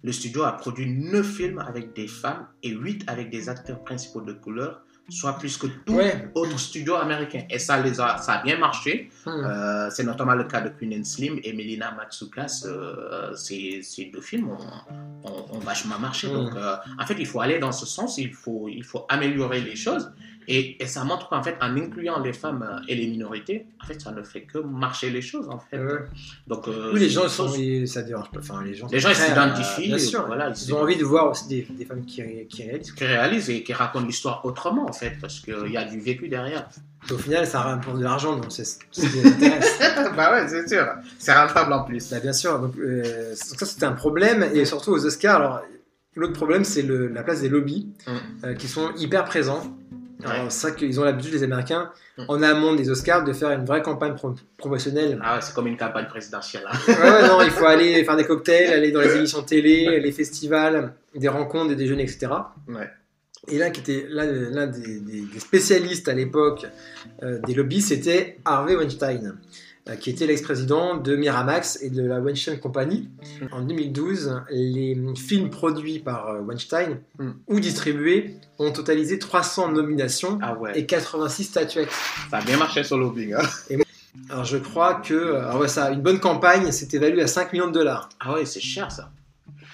Le 0.04 0.12
studio 0.12 0.42
a 0.44 0.52
produit 0.52 0.88
9 0.90 1.24
films 1.38 1.58
avec 1.60 1.94
des 1.94 2.08
femmes 2.08 2.46
et 2.62 2.70
8 2.70 3.04
avec 3.06 3.30
des 3.30 3.48
acteurs 3.48 3.80
principaux 3.84 4.20
de 4.20 4.32
couleur, 4.32 4.82
soit 5.08 5.34
plus 5.38 5.56
que 5.56 5.68
tout 5.84 5.94
Ouais. 5.94 6.28
autre 6.34 6.58
studio 6.58 6.94
américain. 6.96 7.42
Et 7.50 7.58
ça, 7.60 7.80
les 7.80 8.00
a, 8.00 8.18
ça 8.18 8.32
a 8.34 8.42
bien 8.42 8.58
marché. 8.58 9.10
Hmm. 9.26 9.30
Euh, 9.30 9.90
c'est 9.90 10.02
notamment 10.04 10.34
le 10.34 10.44
cas 10.44 10.60
de 10.60 10.70
Queen 10.70 10.92
and 10.98 11.04
Slim 11.04 11.38
et 11.44 11.52
Melina 11.52 11.92
Matsoukas. 11.92 12.64
Euh, 12.66 13.34
ces, 13.36 13.82
ces 13.82 14.06
deux 14.06 14.20
films 14.20 14.48
ont, 14.50 15.28
ont- 15.28 15.46
ont 15.56 15.58
vachement 15.60 15.98
marché. 16.00 16.26
Mm. 16.28 16.32
Donc, 16.32 16.54
euh, 16.56 16.76
en 17.00 17.06
fait, 17.06 17.16
il 17.18 17.26
faut 17.26 17.40
aller 17.40 17.58
dans 17.60 17.72
ce 17.72 17.86
sens. 17.86 18.18
Il 18.18 18.32
faut, 18.34 18.68
il 18.68 18.82
faut 18.84 19.04
améliorer 19.08 19.60
les 19.60 19.76
choses. 19.76 20.10
Et, 20.48 20.82
et 20.82 20.86
ça 20.86 21.04
montre 21.04 21.28
qu'en 21.28 21.42
fait, 21.42 21.56
en 21.60 21.76
incluant 21.76 22.18
les 22.20 22.32
femmes 22.32 22.62
euh, 22.68 22.80
et 22.88 22.94
les 22.94 23.06
minorités, 23.06 23.66
en 23.82 23.86
fait, 23.86 24.00
ça 24.00 24.10
ne 24.12 24.22
fait 24.22 24.42
que 24.42 24.58
marcher 24.58 25.10
les 25.10 25.22
choses, 25.22 25.48
en 25.48 25.58
fait. 25.58 25.78
Ouais. 25.78 26.00
Donc, 26.46 26.66
euh, 26.68 26.90
Oui, 26.92 27.00
les 27.00 27.08
gens, 27.08 27.28
sont, 27.28 27.52
ils- 27.54 27.86
ça 27.88 28.02
dérange 28.02 28.30
pas. 28.30 28.40
Enfin, 28.40 28.62
les 28.64 28.74
gens, 28.74 28.86
Les 28.90 28.98
gens, 29.00 29.08
ils 29.10 29.14
sont 29.14 29.22
prêts 29.22 29.28
s'identifient, 29.30 29.84
à- 29.92 29.96
Bien 29.96 29.98
sûr. 29.98 30.26
voilà, 30.26 30.48
ils 30.50 30.62
ils 30.64 30.74
ont 30.74 30.80
envie 30.80 30.96
de 30.96 31.04
voir 31.04 31.30
aussi 31.30 31.46
des, 31.48 31.66
des 31.70 31.84
femmes 31.84 32.04
qui, 32.04 32.22
ré- 32.22 32.46
qui 32.50 32.64
réalisent. 32.64 32.92
qui 32.92 33.04
réalisent 33.04 33.50
et 33.50 33.62
qui 33.62 33.72
racontent 33.72 34.06
l'histoire 34.06 34.44
autrement, 34.44 34.86
en 34.88 34.92
fait, 34.92 35.12
parce 35.20 35.40
qu'il 35.40 35.70
y 35.70 35.76
a 35.76 35.84
du 35.84 36.00
vécu 36.00 36.28
derrière. 36.28 36.68
Au 37.10 37.18
final, 37.18 37.46
ça 37.46 37.60
rapporte 37.62 37.98
de 37.98 38.04
l'argent, 38.04 38.36
donc 38.36 38.46
c'est 38.50 38.64
ce 38.64 38.78
qui 38.90 39.02
les 39.02 39.26
intéresse. 39.26 39.78
bah 40.16 40.32
ouais, 40.32 40.48
c'est 40.48 40.68
sûr. 40.68 40.86
C'est 41.18 41.32
rentable 41.34 41.72
en 41.72 41.82
plus. 41.84 42.10
Bah, 42.10 42.20
bien 42.20 42.32
sûr. 42.32 42.58
Donc, 42.60 42.76
euh, 42.78 43.34
ça, 43.34 43.66
c'était 43.66 43.86
un 43.86 43.92
problème. 43.92 44.44
Et 44.54 44.64
surtout 44.64 44.92
aux 44.92 45.04
Oscars, 45.04 45.36
alors, 45.36 45.62
l'autre 46.14 46.34
problème, 46.34 46.62
c'est 46.64 46.82
la 46.82 47.22
place 47.24 47.40
des 47.40 47.48
lobbies 47.48 47.88
Mm. 48.06 48.10
euh, 48.44 48.54
qui 48.54 48.68
sont 48.68 48.92
hyper 48.96 49.24
présents. 49.24 49.62
Ouais. 50.28 50.46
c'est 50.48 50.68
ça 50.68 50.70
qu'ils 50.72 50.98
ont 51.00 51.04
l'habitude, 51.04 51.32
les 51.32 51.42
Américains, 51.42 51.90
Mm. 52.18 52.24
en 52.28 52.42
amont 52.42 52.74
des 52.74 52.90
Oscars, 52.90 53.24
de 53.24 53.32
faire 53.32 53.50
une 53.52 53.64
vraie 53.64 53.80
campagne 53.80 54.14
pro- 54.14 54.34
promotionnelle. 54.58 55.18
Ah 55.24 55.36
ouais, 55.36 55.40
c'est 55.40 55.54
comme 55.54 55.66
une 55.66 55.78
campagne 55.78 56.06
présidentielle. 56.06 56.62
hein. 56.70 56.76
Ouais, 56.88 57.26
non, 57.26 57.40
il 57.42 57.50
faut 57.50 57.64
aller 57.66 58.04
faire 58.04 58.16
des 58.16 58.24
cocktails, 58.24 58.70
aller 58.70 58.92
dans 58.92 59.00
les 59.00 59.16
émissions 59.16 59.42
télé, 59.42 59.98
les 59.98 60.12
festivals, 60.12 60.92
des 61.14 61.28
rencontres, 61.28 61.68
des 61.68 61.76
déjeuners, 61.76 62.02
etc. 62.02 62.28
Ouais. 62.68 62.90
Et 63.48 63.56
là, 63.58 63.70
qui 63.70 63.80
était 63.80 64.06
l'un 64.10 64.66
des, 64.66 65.24
spécialistes 65.38 66.06
à 66.08 66.12
l'époque 66.12 66.66
euh, 67.22 67.38
des 67.46 67.54
lobbies, 67.54 67.80
c'était 67.80 68.38
Harvey 68.44 68.76
Weinstein, 68.76 69.34
qui 70.00 70.10
était 70.10 70.26
l'ex-président 70.26 70.96
de 70.96 71.16
Miramax 71.16 71.78
et 71.82 71.90
de 71.90 72.02
la 72.02 72.20
Weinstein 72.20 72.58
Company. 72.60 73.08
En 73.50 73.62
2012, 73.62 74.42
les 74.50 74.96
films 75.16 75.50
produits 75.50 75.98
par 75.98 76.28
euh, 76.28 76.40
Weinstein 76.40 77.00
Mm. 77.18 77.30
ou 77.48 77.60
distribués 77.60 78.36
ont 78.58 78.70
totalisé 78.72 79.18
300 79.18 79.72
nominations 79.72 80.38
Ah 80.40 80.54
ouais, 80.56 80.78
et 80.78 80.86
86 80.86 81.44
statuettes. 81.44 81.88
ça 82.30 82.38
a 82.38 82.42
bien 82.42 82.56
marché 82.58 82.84
sur 82.84 82.96
lobbying. 82.96 83.34
Hein. 83.34 83.76
Alors 84.30 84.44
je 84.44 84.58
crois 84.58 84.94
que 84.96 85.34
alors 85.34 85.60
ouais, 85.60 85.68
ça, 85.68 85.90
une 85.90 86.00
bonne 86.02 86.20
campagne, 86.20 86.70
c'était 86.70 86.98
évalué 86.98 87.22
à 87.22 87.26
5 87.26 87.52
millions 87.52 87.66
de 87.68 87.72
dollars. 87.72 88.08
Ah 88.20 88.34
ouais, 88.34 88.44
c'est 88.44 88.60
cher 88.60 88.92
ça. 88.92 89.10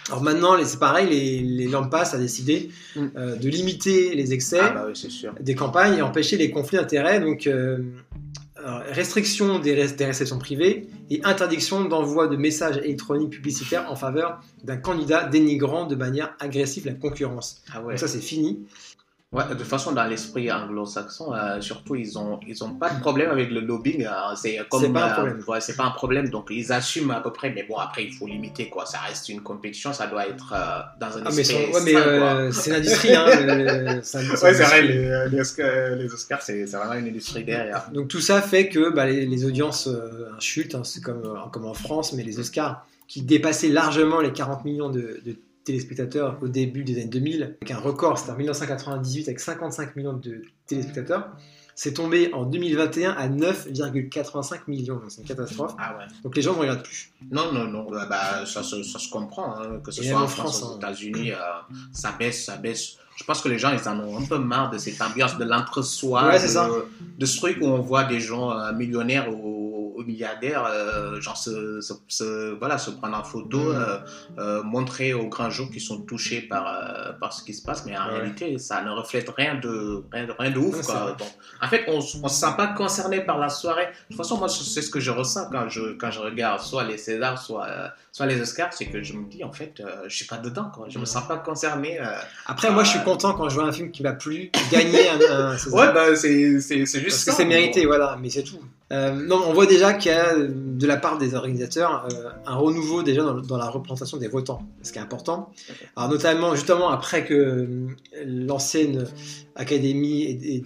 Alors 0.09 0.23
maintenant, 0.23 0.55
c'est 0.65 0.79
pareil, 0.79 1.07
les, 1.11 1.41
les 1.41 1.69
Lampas 1.69 2.15
a 2.15 2.19
décidé 2.19 2.71
Mm. 2.97 3.07
euh, 3.17 3.37
de 3.37 3.49
limiter 3.51 4.15
les 4.15 4.33
excès 4.33 4.59
Ah 4.63 4.71
bah 4.71 4.85
oui, 4.87 4.93
c'est 4.95 5.11
sûr. 5.11 5.35
des 5.39 5.55
campagnes 5.55 5.99
et 5.99 6.03
empêcher 6.03 6.39
les 6.39 6.51
conflits 6.51 6.79
d'intérêts. 6.79 7.21
Donc, 7.21 7.47
euh, 7.47 7.79
restriction 8.91 9.59
des, 9.59 9.75
ré- 9.75 9.93
des 9.93 10.05
réceptions 10.05 10.39
privées 10.39 10.89
et 11.11 11.21
interdiction 11.25 11.85
d'envoi 11.85 12.29
de 12.29 12.37
messages 12.37 12.77
électroniques 12.79 13.31
publicitaires 13.31 13.91
en 13.91 13.97
faveur 13.97 14.41
d'un 14.65 14.77
candidat 14.77 15.25
dénigrant 15.25 15.87
de 15.87 15.97
manière 15.97 16.35
agressive 16.41 16.87
la 16.87 16.95
concurrence. 16.95 17.63
Ah 17.73 17.83
ouais. 17.83 17.95
Donc 17.95 17.99
ça, 18.01 18.09
c'est 18.09 18.21
fini. 18.21 18.67
Ouais, 19.31 19.45
de 19.47 19.53
toute 19.53 19.65
façon, 19.67 19.93
dans 19.93 20.05
l'esprit 20.05 20.51
anglo-saxon, 20.51 21.35
euh, 21.35 21.61
surtout, 21.61 21.95
ils 21.97 22.19
ont, 22.19 22.41
ils 22.49 22.65
ont 22.65 22.73
pas 22.75 22.89
de 22.89 22.99
problème 22.99 23.31
avec 23.31 23.51
le 23.51 23.61
lobbying. 23.61 24.07
hein. 24.07 24.35
C'est 24.37 24.57
comme, 24.71 24.81
C'est 24.81 24.89
pas 24.91 25.05
un 25.05 25.11
euh, 25.11 25.15
problème. 25.15 25.43
ouais, 25.47 25.61
c'est 25.61 25.77
pas 25.77 25.85
un 25.85 25.91
problème. 25.91 26.31
Donc, 26.31 26.47
ils 26.49 26.73
assument 26.73 27.11
à 27.11 27.21
peu 27.21 27.31
près. 27.31 27.51
Mais 27.51 27.63
bon, 27.65 27.77
après, 27.77 28.05
il 28.05 28.13
faut 28.15 28.27
limiter 28.27 28.71
quoi. 28.71 28.87
Ça 28.87 29.01
reste 29.01 29.29
une 29.29 29.43
compétition. 29.43 29.93
Ça 29.93 30.07
doit 30.07 30.27
être 30.27 30.55
euh, 30.57 30.81
dans 30.99 31.19
un 31.19 31.23
Ah, 31.27 31.31
mais, 31.35 31.43
esprit. 31.43 31.57
ouais, 31.67 31.81
mais 31.85 31.93
sain, 31.93 31.99
euh, 32.01 32.53
c'est 32.53 32.71
l'industrie. 32.71 33.15
Hein, 33.15 33.27
c'est 34.03 34.23
c'est. 34.23 34.43
Ouais, 34.45 34.55
c'est 34.55 34.63
vrai. 34.65 34.83
Les, 34.83 35.29
les 35.29 35.41
Oscars, 35.41 35.95
les 35.97 36.07
Oscars, 36.15 36.41
c'est 36.41 36.67
c'est 36.67 36.77
vraiment 36.79 36.95
une 36.95 37.09
industrie 37.09 37.45
derrière. 37.45 37.91
Donc 37.93 38.09
tout 38.09 38.21
ça 38.23 38.41
fait 38.41 38.71
que 38.71 38.89
bah, 38.95 39.05
les, 39.05 39.27
les 39.27 39.45
audiences 39.45 39.91
chutent, 40.39 40.75
hein, 40.75 40.85
c'est 40.85 41.03
comme, 41.03 41.23
comme 41.53 41.67
en 41.67 41.75
France, 41.75 42.15
mais 42.15 42.23
les 42.23 42.39
Oscars 42.39 42.87
qui 43.07 43.21
dépassaient 43.21 43.69
largement 43.69 44.21
les 44.21 44.33
40 44.33 44.65
millions 44.65 44.89
de, 44.89 45.21
de 45.25 45.37
téléspectateurs 45.73 46.39
au 46.43 46.49
début 46.49 46.83
des 46.83 46.95
années 46.95 47.05
2000, 47.07 47.57
avec 47.61 47.71
un 47.71 47.79
record, 47.79 48.19
c'était 48.19 48.33
en 48.33 48.37
1998 48.37 49.29
avec 49.29 49.39
55 49.41 49.97
millions 49.97 50.15
de 50.15 50.43
téléspectateurs, 50.67 51.29
c'est 51.75 51.93
tombé 51.95 52.31
en 52.33 52.45
2021 52.45 53.13
à 53.13 53.29
9,85 53.29 54.61
millions, 54.67 55.01
c'est 55.09 55.21
une 55.21 55.27
catastrophe. 55.29 55.75
Ah 55.79 55.97
ouais. 55.99 56.05
Donc 56.25 56.35
les 56.37 56.43
gens 56.43 56.55
ne 56.55 56.59
regardent 56.61 56.83
plus. 56.83 57.13
Non, 57.31 57.53
non, 57.53 57.65
non, 57.67 57.87
bah, 57.91 58.07
bah, 58.09 58.47
ça, 58.47 58.63
se- 58.63 58.83
ça 58.83 58.99
se 58.99 59.09
comprend, 59.11 59.57
hein, 59.57 59.81
que 59.85 59.91
ce 59.93 60.03
Et 60.03 60.09
soit 60.09 60.21
en 60.21 60.27
France, 60.27 60.59
France, 60.59 60.63
aux 60.63 60.75
hein. 60.75 60.79
États-Unis, 60.79 61.33
euh, 61.33 61.37
ça 61.93 62.13
baisse, 62.19 62.45
ça 62.45 62.57
baisse. 62.57 62.97
Je 63.17 63.25
pense 63.25 63.41
que 63.41 63.49
les 63.49 63.59
gens, 63.59 63.73
ils 63.73 63.89
en 63.89 63.99
ont 64.01 64.17
un 64.19 64.25
peu 64.25 64.39
marre 64.39 64.71
de 64.71 64.79
cette 64.79 65.01
ambiance 65.03 65.37
de 65.39 65.45
l'entre-soi, 65.45 66.29
Ouais, 66.29 66.39
de 67.19 67.27
ce 67.27 67.37
truc 67.37 67.59
où 67.61 67.67
on 67.67 67.81
voit 67.81 68.05
des 68.05 68.21
gens 68.21 68.51
euh, 68.53 68.73
millionnaires 68.73 69.29
ou, 69.33 69.58
milliardaires, 70.05 70.65
euh, 70.71 71.21
genre 71.21 71.37
se, 71.37 71.81
se, 71.81 71.93
se- 72.09 72.55
voilà, 72.59 72.79
se 72.79 72.91
prendre 72.91 73.17
en 73.17 73.25
photo, 73.25 73.59
Mm. 73.59 73.77
euh, 73.77 73.97
euh, 74.39 74.63
montrer 74.63 75.15
au 75.15 75.29
grand 75.29 75.51
jour 75.51 75.71
qu'ils 75.71 75.81
sont 75.81 76.01
touchés 76.03 76.41
par, 76.43 76.65
par 77.21 77.33
ce 77.33 77.43
qui 77.43 77.55
se 77.55 77.63
passe, 77.63 77.85
mais 77.87 77.97
en 77.97 78.07
Ouais. 78.09 78.15
réalité, 78.15 78.59
ça 78.59 78.83
ne 78.83 78.91
reflète 78.91 79.29
rien 79.37 79.55
de, 79.57 80.03
rien 80.13 80.27
de, 80.27 80.33
rien 80.39 80.51
de 80.51 80.59
ouf. 80.59 80.81
Quoi. 80.87 81.17
Donc, 81.19 81.29
en 81.63 81.69
fait, 81.69 81.85
on 81.89 81.97
ne 81.97 82.01
se 82.01 82.19
sent 82.29 82.55
pas 82.57 82.69
concerné 82.69 83.21
par 83.23 83.39
la 83.39 83.49
soirée. 83.49 83.87
De 83.87 84.15
toute 84.15 84.17
façon, 84.17 84.37
moi, 84.39 84.49
c'est 84.49 84.83
ce 84.83 84.91
que 84.91 85.01
je 85.01 85.11
ressens 85.11 85.49
quand 85.51 85.69
je, 85.69 85.93
quand 85.95 86.11
je 86.11 86.21
regarde 86.21 86.61
soit 86.61 86.85
les 86.85 86.99
Césars, 86.99 87.41
soit, 87.41 87.69
soit 88.13 88.27
les 88.27 88.41
Oscars, 88.41 88.73
c'est 88.73 88.87
que 88.87 89.03
je 89.03 89.13
me 89.15 89.29
dis, 89.29 89.43
en 89.45 89.53
fait, 89.53 89.83
je 90.07 90.15
suis 90.15 90.27
pas 90.27 90.39
dedans. 90.39 90.71
Quoi. 90.75 90.87
Je 90.89 90.99
me 90.99 91.05
sens 91.05 91.27
pas 91.27 91.37
concerné. 91.39 91.99
Après, 92.47 92.71
moi 92.71 92.85
je 92.85 92.91
suis 92.91 93.03
content 93.03 93.35
quand 93.35 93.49
je 93.49 93.55
vois 93.55 93.65
un 93.65 93.73
film 93.73 93.91
qui 93.91 94.03
m'a 94.03 94.13
plu 94.13 94.51
gagner 94.71 95.09
un, 95.11 95.49
un 95.53 95.59
César. 95.59 95.79
Ouais, 95.81 95.93
bah, 95.93 96.17
c'est 96.17 96.59
juste 96.61 97.03
Parce 97.03 97.25
que 97.25 97.33
c'est 97.33 97.45
mérité, 97.45 97.87
voilà, 97.87 98.17
mais 98.21 98.31
c'est 98.31 98.43
tout. 98.43 98.59
Euh, 98.93 99.29
on 99.31 99.53
voit 99.53 99.67
déjà 99.67 99.93
qu'il 99.93 100.13
y 100.13 100.15
a, 100.15 100.35
de 100.37 100.87
la 100.87 100.97
part 100.97 101.19
des 101.19 101.35
organisateurs, 101.35 102.09
euh, 102.11 102.31
un 102.47 102.57
renouveau 102.57 103.03
déjà 103.03 103.23
dans, 103.23 103.57
la 103.57 103.69
représentation 103.69 104.17
des 104.17 104.29
votants, 104.29 104.63
ce 104.83 104.93
qui 104.93 104.99
est 104.99 105.03
important. 105.03 105.53
Alors, 105.97 106.11
notamment, 106.11 106.55
justement, 106.55 106.89
après 106.89 107.25
que 107.25 107.35
euh, 107.35 107.89
l'ancienne 108.25 109.07
académie 109.57 110.23
ait, 110.23 110.57
ait- 110.57 110.65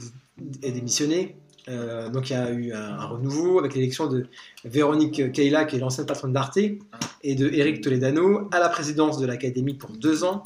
ait 0.63 0.73
démissionné, 0.73 1.37
euh, 1.69 2.09
donc 2.11 2.31
il 2.31 2.33
y 2.33 2.37
a 2.37 2.51
eu 2.51 2.73
un, 2.73 2.99
un 2.99 3.07
renouveau 3.07 3.59
avec 3.59 3.75
l'élection 3.75 4.07
de 4.09 4.27
Véronique 4.65 5.33
Keila, 5.33 5.65
qui 5.65 5.77
est 5.77 5.79
l'ancienne 5.79 6.07
patronne 6.07 6.33
d'Arte, 6.33 6.59
et 7.25 7.35
de 7.35 7.49
Eric 7.53 7.81
Toledano 7.83 8.49
à 8.51 8.59
la 8.59 8.69
présidence 8.69 9.19
de 9.19 9.27
l'académie 9.27 9.75
pour 9.75 9.91
deux 9.91 10.25
ans. 10.25 10.43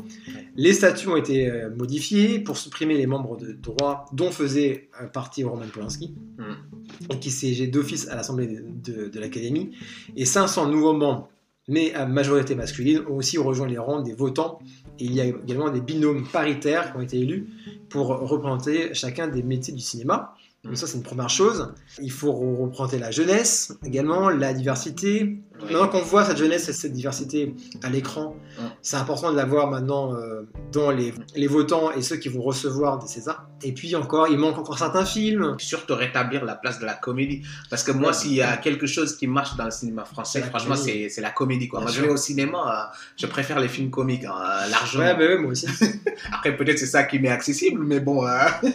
Les 0.56 0.73
statuts 0.75 1.08
ont 1.08 1.16
été 1.16 1.50
euh, 1.50 1.70
modifiés 1.75 2.38
pour 2.38 2.56
supprimer 2.58 2.96
les 2.99 3.06
membres 3.06 3.37
de 3.38 3.52
droit 3.52 4.06
dont 4.12 4.30
faisait 4.30 4.88
euh, 5.02 5.06
partie 5.06 5.42
Roman 5.44 5.64
Polanski 5.73 6.14
Mm. 6.38 7.12
et 7.14 7.18
qui 7.18 7.30
siégeait 7.30 7.66
d'office 7.66 8.08
à 8.08 8.14
l'Assemblée 8.14 8.46
de, 8.46 8.62
de- 8.92 9.08
de 9.08 9.20
l'Académie. 9.20 9.70
Et 10.16 10.26
500 10.26 10.68
nouveaux 10.68 10.92
membres, 10.92 11.30
mais 11.66 11.94
à 11.94 12.04
majorité 12.04 12.54
masculine, 12.54 13.00
ont 13.08 13.16
aussi 13.16 13.38
rejoint 13.38 13.66
les 13.66 13.78
rangs 13.78 14.02
des 14.02 14.12
votants. 14.12 14.58
Et 14.99 15.04
il 15.06 15.14
y 15.14 15.20
a 15.23 15.25
également 15.25 15.70
des 15.70 15.80
binômes 15.80 16.26
paritaires 16.30 16.92
qui 16.92 16.99
ont 16.99 17.00
été 17.00 17.18
élus 17.18 17.46
pour 17.88 18.08
représenter 18.08 18.92
chacun 18.92 19.28
des 19.28 19.42
métiers 19.42 19.73
du 19.73 19.80
cinéma. 19.80 20.35
Donc 20.64 20.76
ça, 20.76 20.88
c'est 20.88 20.96
une 20.96 21.04
première 21.04 21.30
chose. 21.30 21.72
Il 22.02 22.10
faut 22.10 22.32
re- 22.32 22.62
représenter 22.62 22.98
la 22.98 23.12
jeunesse 23.12 23.72
également, 23.84 24.30
la 24.30 24.52
diversité. 24.52 25.22
Oui. 25.62 25.72
Maintenant 25.72 25.86
qu'on 25.88 26.00
voit 26.02 26.25
cette 26.25 26.38
jeunesse 26.38 26.68
et 26.68 26.72
cette 26.72 26.92
diversité 26.92 27.54
à 27.84 27.88
l'écran, 27.88 28.34
c'est 28.82 28.96
important 28.96 29.30
de 29.30 29.36
la 29.36 29.44
voir 29.44 29.68
maintenant 29.70 30.14
euh, 30.16 30.42
dans 30.72 30.90
les, 30.90 31.14
les 31.36 31.46
votants 31.46 31.92
et 31.92 32.02
ceux 32.02 32.16
qui 32.16 32.28
vont 32.28 32.42
recevoir 32.42 32.98
des 32.98 33.06
Césars. 33.06 33.46
Et 33.62 33.72
puis 33.72 33.94
encore, 33.94 34.26
il 34.28 34.38
manque 34.38 34.58
encore 34.58 34.76
certains 34.78 35.04
films. 35.06 35.54
Surtout 35.58 35.94
rétablir 35.94 36.44
la 36.44 36.56
place 36.56 36.80
de 36.80 36.84
la 36.84 36.94
comédie. 36.94 37.42
Parce 37.70 37.84
que 37.84 37.92
moi, 37.92 38.12
s'il 38.12 38.34
y 38.34 38.42
a 38.42 38.56
quelque 38.56 38.86
chose 38.88 39.16
qui 39.16 39.28
marche 39.28 39.56
dans 39.56 39.66
le 39.66 39.70
cinéma 39.70 40.04
français, 40.04 40.42
franchement, 40.42 40.75
c'est 40.75 41.20
la 41.20 41.30
comédie. 41.30 41.68
Quoi. 41.68 41.78
Bien 41.78 41.84
Moi, 41.86 41.94
je 41.96 42.02
vais 42.02 42.08
au 42.10 42.16
cinéma, 42.16 42.90
euh, 42.92 42.96
je 43.16 43.26
préfère 43.26 43.60
les 43.60 43.68
films 43.68 43.90
comiques, 43.90 44.25
hein, 44.25 44.34
euh, 44.36 44.68
largement. 44.68 45.04
Ouais, 45.04 45.14
bah 45.14 45.20
ouais, 45.20 45.38
moi 45.38 45.52
aussi. 45.52 45.68
Après, 46.32 46.56
peut-être 46.56 46.78
c'est 46.80 46.86
ça 46.86 47.04
qui 47.04 47.20
m'est 47.20 47.28
accessible, 47.30 47.82
mais 47.84 48.00
bon. 48.00 48.26
euh, 48.26 48.36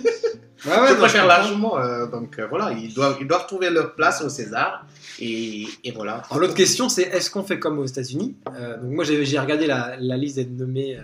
Ouais, 0.65 0.79
ouais, 0.79 0.87
je 0.89 0.93
préfère 0.95 1.25
largement. 1.25 1.79
euh, 1.79 2.05
donc 2.07 2.37
euh, 2.37 2.45
voilà, 2.47 2.71
ils 2.71 2.93
doivent, 2.93 3.17
ils 3.19 3.27
doivent 3.27 3.47
trouver 3.47 3.69
leur 3.69 3.95
place 3.95 4.21
au 4.21 4.29
César. 4.29 4.85
Et, 5.19 5.67
et 5.83 5.91
voilà. 5.91 6.21
Alors, 6.29 6.39
l'autre 6.39 6.53
question, 6.53 6.87
c'est 6.89 7.03
est-ce 7.03 7.29
qu'on 7.31 7.43
fait 7.43 7.59
comme 7.59 7.79
aux 7.79 7.85
États-Unis? 7.85 8.35
Euh, 8.55 8.77
Donc 8.77 8.91
moi, 8.91 9.03
j'ai 9.03 9.23
j'ai 9.25 9.39
regardé 9.39 9.65
la, 9.67 9.95
la 9.99 10.17
liste 10.17 10.35
des 10.37 10.45
nommés 10.45 10.97
euh, 10.97 11.01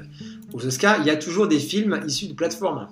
aux 0.53 0.65
Oscars. 0.65 0.97
Il 1.01 1.05
y 1.07 1.09
a 1.09 1.15
toujours 1.17 1.47
des 1.47 1.59
films 1.59 2.01
issus 2.05 2.27
de 2.27 2.33
plateformes. 2.33 2.87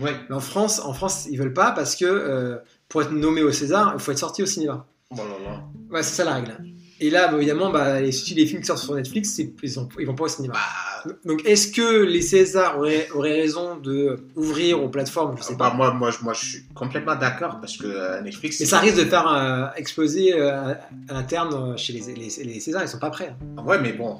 Ouais. 0.00 0.14
Mais 0.28 0.34
en 0.36 0.40
France, 0.40 0.80
en 0.80 0.92
France, 0.92 1.26
ils 1.30 1.38
veulent 1.38 1.52
pas 1.52 1.70
parce 1.72 1.94
que 1.96 2.04
euh, 2.04 2.56
pour 2.88 3.02
être 3.02 3.12
nommé 3.12 3.42
au 3.42 3.52
César, 3.52 3.92
il 3.94 4.00
faut 4.00 4.10
être 4.12 4.18
sorti 4.18 4.42
au 4.42 4.46
cinéma. 4.46 4.86
Oh 5.10 5.16
là 5.16 5.24
là. 5.50 5.60
Ouais, 5.90 6.02
c'est 6.02 6.14
ça 6.14 6.24
la 6.24 6.34
règle. 6.34 6.56
Et 7.00 7.10
là, 7.10 7.28
bah, 7.28 7.36
évidemment, 7.36 7.70
bah, 7.70 8.00
les, 8.00 8.12
si 8.12 8.34
les 8.34 8.46
films 8.46 8.60
qui 8.60 8.66
sortent 8.66 8.82
sur 8.82 8.94
Netflix, 8.94 9.30
c'est- 9.30 9.52
ils, 9.62 9.70
sont- 9.70 9.88
ils 9.98 10.06
vont 10.06 10.14
pas 10.14 10.24
au 10.24 10.28
cinéma. 10.28 10.54
Bah, 10.54 10.93
Donc, 11.24 11.42
est-ce 11.44 11.68
que 11.72 12.02
les 12.04 12.22
Césars 12.22 12.78
auraient, 12.78 13.08
auraient 13.14 13.40
raison 13.40 13.76
de 13.76 14.18
ouvrir 14.36 14.82
aux 14.82 14.88
plateformes 14.88 15.36
Je 15.38 15.42
sais 15.42 15.54
bah, 15.56 15.70
pas. 15.70 15.74
moi, 15.76 15.92
moi, 15.92 16.10
je- 16.10 16.22
moi, 16.24 16.32
je 16.34 16.44
suis 16.44 16.64
complètement 16.74 17.14
d'accord 17.16 17.58
parce 17.60 17.76
que 17.76 17.86
euh, 17.86 18.20
Netflix. 18.22 18.60
Mais 18.60 18.66
ça 18.66 18.78
risque 18.78 18.96
de 18.96 19.04
faire 19.04 19.28
euh, 19.28 19.66
exploser 19.76 20.32
euh, 20.34 20.72
à 21.08 21.14
l'interne 21.14 21.52
euh, 21.54 21.76
chez 21.76 21.92
les, 21.92 22.14
les, 22.14 22.44
les 22.44 22.60
Césars. 22.60 22.82
Ils 22.82 22.88
sont 22.88 22.98
pas 22.98 23.10
prêts. 23.10 23.34
hein. 23.58 23.62
Ouais, 23.64 23.78
mais 23.80 23.92
bon, 23.92 24.18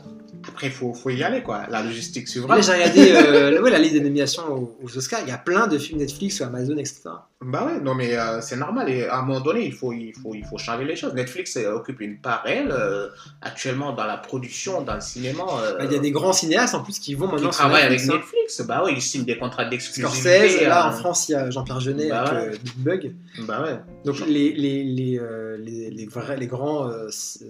après, 0.49 0.67
il 0.69 0.73
faut, 0.73 0.93
faut 0.93 1.11
y 1.11 1.23
aller, 1.23 1.43
quoi. 1.43 1.63
La 1.71 1.83
logistique 1.83 2.29
suivra. 2.29 2.61
J'ai 2.61 2.73
regardé 2.73 3.13
euh, 3.13 3.63
ouais, 3.63 3.71
la 3.71 3.79
liste 3.79 3.95
des 3.95 4.01
nominations 4.01 4.45
aux, 4.53 4.79
aux 4.83 4.97
Oscars. 4.99 5.21
Il 5.23 5.29
y 5.29 5.33
a 5.33 5.39
plein 5.39 5.67
de 5.67 5.79
films 5.79 5.99
Netflix 5.99 6.41
ou 6.41 6.45
Amazon, 6.45 6.77
etc. 6.77 7.01
Bah 7.47 7.67
ouais, 7.67 7.79
non, 7.81 7.95
mais 7.95 8.17
euh, 8.17 8.41
c'est 8.41 8.57
normal. 8.57 8.89
Et 8.89 9.07
à 9.07 9.19
un 9.19 9.23
moment 9.23 9.41
donné, 9.41 9.67
il 9.67 9.73
faut, 9.73 9.93
il 9.93 10.15
faut, 10.15 10.35
il 10.35 10.45
faut 10.45 10.57
changer 10.59 10.85
les 10.85 10.97
choses. 10.97 11.13
Netflix 11.15 11.57
euh, 11.59 11.75
occupe 11.75 12.01
une 12.01 12.19
part 12.19 12.43
réelle 12.43 12.71
euh, 12.73 13.09
actuellement 13.43 13.93
dans 13.93 14.05
la 14.07 14.17
production, 14.17 14.81
dans 14.83 14.95
le 14.95 15.01
cinéma. 15.03 15.43
euh, 15.63 15.77
Bah, 15.79 15.85
Il 15.85 15.93
y 15.93 15.97
a 15.97 15.99
des 15.99 16.11
grands 16.11 16.33
cinéastes 16.33 16.74
en 16.75 16.83
plus 16.83 16.99
qui 16.99 17.15
vont 17.15 17.27
qui 17.29 17.35
maintenant 17.35 17.51
travaillent 17.51 17.83
avec 17.85 18.01
Netflix, 18.01 18.15
hein. 18.15 18.19
Netflix. 18.19 18.61
Bah 18.67 18.85
ouais, 18.85 18.93
ils 18.95 19.03
signent 19.03 19.25
des 19.25 19.39
contrats 19.39 19.65
d'exclusivité. 19.65 20.49
Scorsese, 20.49 20.61
là 20.67 20.87
euh, 20.87 20.89
en 20.91 20.93
France, 20.93 21.29
il 21.29 21.33
y 21.33 21.35
a 21.35 21.51
Jean-Pierre 21.51 21.81
Jeunet 21.81 22.09
Bah 22.09 22.23
avec 22.23 22.33
ouais. 22.51 22.55
euh, 22.55 22.59
Big 22.63 22.77
Bug. 22.77 23.15
Bah 23.47 23.63
ouais. 23.63 23.79
Donc 24.05 24.21
les, 24.27 24.53
les, 24.53 24.85
les, 24.85 25.19
euh, 25.19 25.57
les, 25.59 25.91
les 25.91 26.07
vrais, 26.07 26.37
les 26.37 26.47
grands 26.47 26.89
euh, 26.89 27.09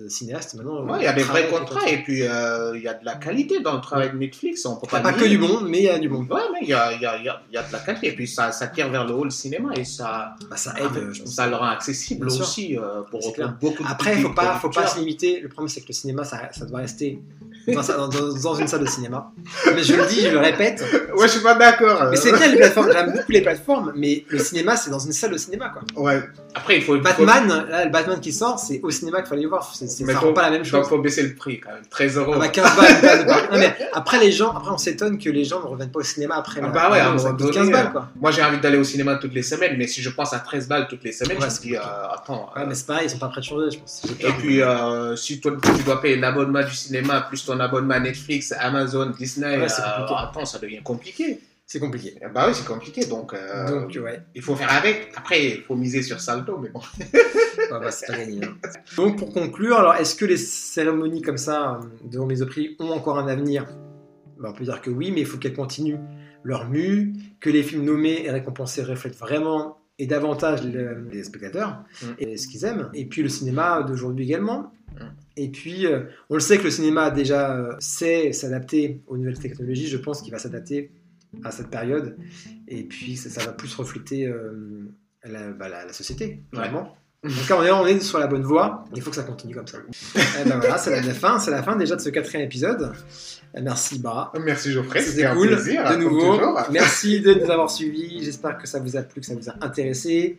cinéastes 0.08 0.54
maintenant. 0.54 0.84
Ouais, 0.86 0.98
il 1.00 1.04
y 1.04 1.06
a 1.08 1.12
des 1.12 1.22
vrais 1.22 1.48
contrats 1.48 1.88
et 1.88 1.98
puis 2.02 2.22
euh, 2.22 2.76
il 2.76 2.82
y 2.82 2.88
a 2.88 2.94
de 2.94 3.04
la 3.04 3.14
qualité 3.16 3.60
dans 3.60 3.74
le 3.74 3.80
travail 3.80 4.12
de 4.12 4.16
Netflix. 4.16 4.64
On 4.66 4.76
peut 4.76 4.86
pas, 4.88 5.00
pas 5.00 5.12
que 5.12 5.24
du 5.24 5.38
bon, 5.38 5.60
mais 5.62 5.78
il 5.78 5.84
y 5.84 5.88
a 5.88 5.98
du 5.98 6.08
bon. 6.08 6.20
Ouais, 6.30 6.40
mais 6.52 6.60
il 6.62 6.68
y 6.68 6.74
a, 6.74 6.92
y, 6.92 7.04
a, 7.06 7.16
y, 7.22 7.28
a, 7.28 7.42
y 7.52 7.56
a 7.56 7.62
de 7.62 7.72
la 7.72 7.78
qualité. 7.80 8.08
Et 8.08 8.12
puis 8.12 8.28
ça, 8.28 8.52
ça 8.52 8.68
tire 8.68 8.88
vers 8.90 9.04
le 9.06 9.14
haut 9.14 9.24
le 9.24 9.30
cinéma 9.30 9.70
et 9.76 9.84
ça, 9.84 10.36
Bah, 10.48 10.56
ça 10.56 10.74
aide, 10.78 10.96
euh, 10.96 11.12
je 11.12 11.22
pense. 11.22 11.32
ça 11.32 11.46
le 11.46 11.56
rend 11.56 11.66
accessible 11.66 12.26
aussi 12.28 12.76
pour, 13.10 13.20
beaucoup 13.60 13.82
de 13.82 13.88
Après, 13.88 14.20
il 14.20 14.34
pas, 14.34 14.54
faut 14.60 14.70
pas 14.70 14.86
se 14.86 14.98
limiter. 14.98 15.40
Le 15.40 15.48
problème, 15.48 15.68
c'est 15.68 15.80
que 15.80 15.88
le 15.88 15.94
cinéma, 15.94 16.24
ça, 16.24 16.48
ça 16.52 16.64
doit 16.66 16.78
rester 16.78 17.20
dans, 17.66 18.54
une 18.54 18.68
salle 18.68 18.80
de 18.80 18.86
cinéma. 18.86 19.32
Mais 19.74 19.82
je 19.82 19.94
le 19.94 20.06
dis, 20.06 20.20
je 20.20 20.28
le 20.28 20.38
répète. 20.38 20.84
Ouais, 21.16 21.26
je 21.26 21.32
suis 21.32 21.40
pas 21.40 21.54
d'accord. 21.54 22.08
Mais 22.10 22.16
c'est 22.16 22.32
bien 22.32 22.48
les 22.48 22.56
plateformes. 22.56 22.92
J'aime 22.92 23.12
beaucoup 23.12 23.32
les 23.32 23.42
plateformes, 23.42 23.92
mais 23.96 24.24
le 24.28 24.38
cinéma, 24.38 24.76
c'est 24.76 24.90
dans 24.90 24.98
une 24.98 25.12
salle 25.12 25.32
de 25.32 25.38
cinéma, 25.38 25.70
quoi. 25.70 26.02
Ouais. 26.02 26.22
Après, 26.56 26.76
il 26.76 26.82
faut. 26.82 26.96
Batman, 26.98 27.66
là, 27.68 27.84
le 27.84 27.90
Batman 27.90 28.20
qui 28.20 28.32
sort, 28.32 28.58
c'est 28.58 28.80
au 28.82 28.90
cinéma 28.90 29.20
qu'il 29.20 29.28
fallait 29.28 29.42
le 29.42 29.48
voir. 29.48 29.68
C'est, 29.74 29.86
ça 29.88 30.06
faut- 30.14 30.26
rend 30.28 30.32
pas 30.32 30.42
la 30.42 30.50
même 30.50 30.62
Il 30.62 30.68
chose. 30.68 30.86
faut 30.88 30.98
baisser 30.98 31.22
le 31.24 31.34
prix 31.34 31.58
quand 31.60 31.70
même. 31.72 31.82
13 31.90 32.16
euros. 32.16 32.32
Ah 32.36 32.38
bah 32.38 32.48
15 32.48 32.76
balles, 32.76 32.90
une 32.92 33.00
place 33.00 33.20
de 33.20 33.26
parc. 33.26 33.52
Non, 33.52 33.58
mais 33.58 33.76
après 33.92 34.18
les 34.20 34.30
gens, 34.32 34.50
après 34.52 34.70
on 34.70 34.78
s'étonne 34.78 35.18
que 35.18 35.28
les 35.30 35.44
gens 35.44 35.60
ne 35.60 35.66
reviennent 35.66 35.90
pas 35.90 35.98
au 35.98 36.02
cinéma 36.04 36.36
après. 36.36 36.60
Ah 36.62 36.68
bah 36.68 36.90
ouais, 36.92 37.00
à 37.00 37.10
un 37.10 37.14
moment 37.14 37.32
donné, 37.32 37.50
15 37.50 37.70
balles 37.70 37.90
quoi. 37.92 38.08
Moi, 38.20 38.30
j'ai 38.30 38.42
envie 38.42 38.58
d'aller 38.60 38.78
au 38.78 38.84
cinéma 38.84 39.16
toutes 39.16 39.34
les 39.34 39.42
semaines, 39.42 39.74
mais 39.76 39.86
si 39.88 40.00
je 40.00 40.10
pense 40.10 40.32
à 40.32 40.38
13 40.38 40.68
balles 40.68 40.86
toutes 40.88 41.02
les 41.04 41.12
semaines, 41.12 41.38
Ouais, 41.38 41.48
je 41.50 41.54
me 41.56 41.60
dis, 41.72 41.76
euh, 41.76 41.80
attends. 42.12 42.50
Ouais, 42.54 42.62
euh, 42.62 42.66
mais 42.68 42.74
c'est 42.74 42.86
pareil, 42.86 43.06
ils 43.06 43.10
sont 43.10 43.18
pas 43.18 43.28
prêts 43.28 43.40
de 43.40 43.46
changer, 43.46 43.70
je 43.72 43.78
pense. 43.80 44.02
Et 44.20 44.32
puis, 44.38 44.62
euh, 44.62 45.16
si 45.16 45.40
toi, 45.40 45.52
tu 45.76 45.82
dois 45.82 46.00
payer 46.00 46.16
l'abonnement 46.16 46.62
du 46.62 46.72
cinéma, 46.74 47.22
plus 47.22 47.44
ton 47.44 47.58
abonnement 47.58 47.98
Netflix, 47.98 48.52
Amazon, 48.58 49.06
Disney, 49.18 49.56
Ouais, 49.58 49.66
euh, 49.70 50.16
attends, 50.18 50.44
ça 50.44 50.58
devient 50.58 50.80
compliqué. 50.84 51.40
C'est 51.66 51.80
compliqué. 51.80 52.14
Eh 52.20 52.26
Bah 52.32 52.44
oui, 52.46 52.54
c'est 52.54 52.66
compliqué, 52.66 53.06
donc, 53.06 53.32
euh, 53.32 53.68
Donc 53.80 53.96
ouais, 54.02 54.20
il 54.34 54.42
faut 54.42 54.54
faire 54.54 54.70
avec. 54.72 55.12
Après, 55.16 55.44
il 55.46 55.62
faut 55.62 55.74
miser 55.76 56.02
sur 56.02 56.20
Salto, 56.20 56.58
mais 56.58 56.68
bon. 56.68 56.80
Ouais, 57.00 57.06
bah, 57.70 57.90
c'est 57.90 58.06
pas 58.06 58.18
gagné. 58.18 58.44
hein. 58.44 58.54
Donc 58.96 59.18
pour 59.18 59.32
conclure, 59.32 59.78
alors 59.78 59.94
est-ce 59.94 60.14
que 60.14 60.26
les 60.26 60.36
cérémonies 60.36 61.22
comme 61.22 61.38
ça 61.38 61.80
euh, 61.82 62.08
de 62.08 62.18
remise 62.18 62.42
au 62.42 62.46
prix 62.46 62.76
ont 62.80 62.90
encore 62.90 63.18
un 63.18 63.28
avenir? 63.28 63.66
Bah, 64.38 64.50
On 64.52 64.52
peut 64.52 64.64
dire 64.64 64.82
que 64.82 64.90
oui, 64.90 65.10
mais 65.10 65.20
il 65.20 65.26
faut 65.26 65.38
qu'elles 65.38 65.54
continuent 65.54 65.98
leur 66.42 66.68
mue, 66.68 67.14
que 67.40 67.48
les 67.48 67.62
films 67.62 67.84
nommés 67.84 68.24
et 68.26 68.30
récompensés 68.30 68.82
reflètent 68.82 69.16
vraiment 69.16 69.78
et 69.98 70.06
davantage 70.06 70.62
le- 70.64 71.08
les 71.10 71.22
spectateurs 71.24 71.82
Mm. 72.02 72.06
et 72.18 72.36
ce 72.36 72.46
qu'ils 72.48 72.64
aiment. 72.66 72.90
Et 72.92 73.06
puis 73.06 73.22
le 73.22 73.30
cinéma 73.30 73.82
d'aujourd'hui 73.84 74.26
également. 74.26 74.70
Mm. 75.00 75.04
Et 75.38 75.48
puis, 75.48 75.86
euh, 75.86 76.00
on 76.28 76.34
le 76.34 76.40
sait 76.40 76.58
que 76.58 76.64
le 76.64 76.70
cinéma 76.70 77.10
déjà 77.10 77.70
sait 77.78 78.32
s'adapter 78.32 79.00
aux 79.06 79.16
nouvelles 79.16 79.38
technologies. 79.38 79.86
Je 79.86 79.96
pense 79.96 80.20
qu'il 80.20 80.30
va 80.32 80.38
s'adapter 80.38 80.90
à 81.42 81.50
cette 81.50 81.68
période. 81.68 82.16
Et 82.68 82.84
puis, 82.84 83.16
ça, 83.16 83.30
ça 83.30 83.44
va 83.46 83.52
plus 83.52 83.74
refléter 83.74 84.26
euh, 84.26 84.88
la, 85.24 85.50
bah, 85.52 85.68
la- 85.68 85.84
la 85.84 85.92
société, 85.92 86.42
vraiment. 86.52 86.96
En 87.24 87.28
tout 87.28 87.46
cas, 87.48 87.56
on 87.58 87.62
est, 87.64 87.70
on 87.70 87.86
est 87.86 88.00
sur 88.00 88.18
la 88.18 88.26
bonne 88.26 88.42
voie. 88.42 88.84
Il 88.94 89.00
faut 89.00 89.08
que 89.10 89.16
ça 89.16 89.22
continue 89.22 89.54
comme 89.54 89.66
ça. 89.66 89.78
Et 90.14 90.48
ben 90.48 90.58
voilà, 90.58 90.76
c'est 90.76 90.90
la, 90.90 91.00
la 91.00 91.14
fin. 91.14 91.38
C'est 91.38 91.50
la 91.50 91.62
fin 91.62 91.74
déjà 91.74 91.96
de 91.96 92.00
ce 92.02 92.10
quatrième 92.10 92.44
épisode. 92.44 92.92
Euh, 93.56 93.60
Merci, 93.62 93.98
Bara. 94.00 94.32
Merci 94.44 94.72
Geoffrey, 94.72 95.00
c'était 95.00 95.24
un 95.26 95.34
cool, 95.34 95.48
plaisir, 95.48 95.88
de 95.90 95.96
nouveau. 95.96 96.38
Merci 96.70 97.20
de 97.20 97.34
nous 97.34 97.50
avoir 97.50 97.70
suivis. 97.70 98.22
J'espère 98.24 98.58
que 98.58 98.66
ça 98.66 98.80
vous 98.80 98.96
a 98.96 99.02
plu, 99.02 99.20
que 99.20 99.26
ça 99.26 99.34
vous 99.34 99.48
a 99.48 99.54
intéressé. 99.64 100.38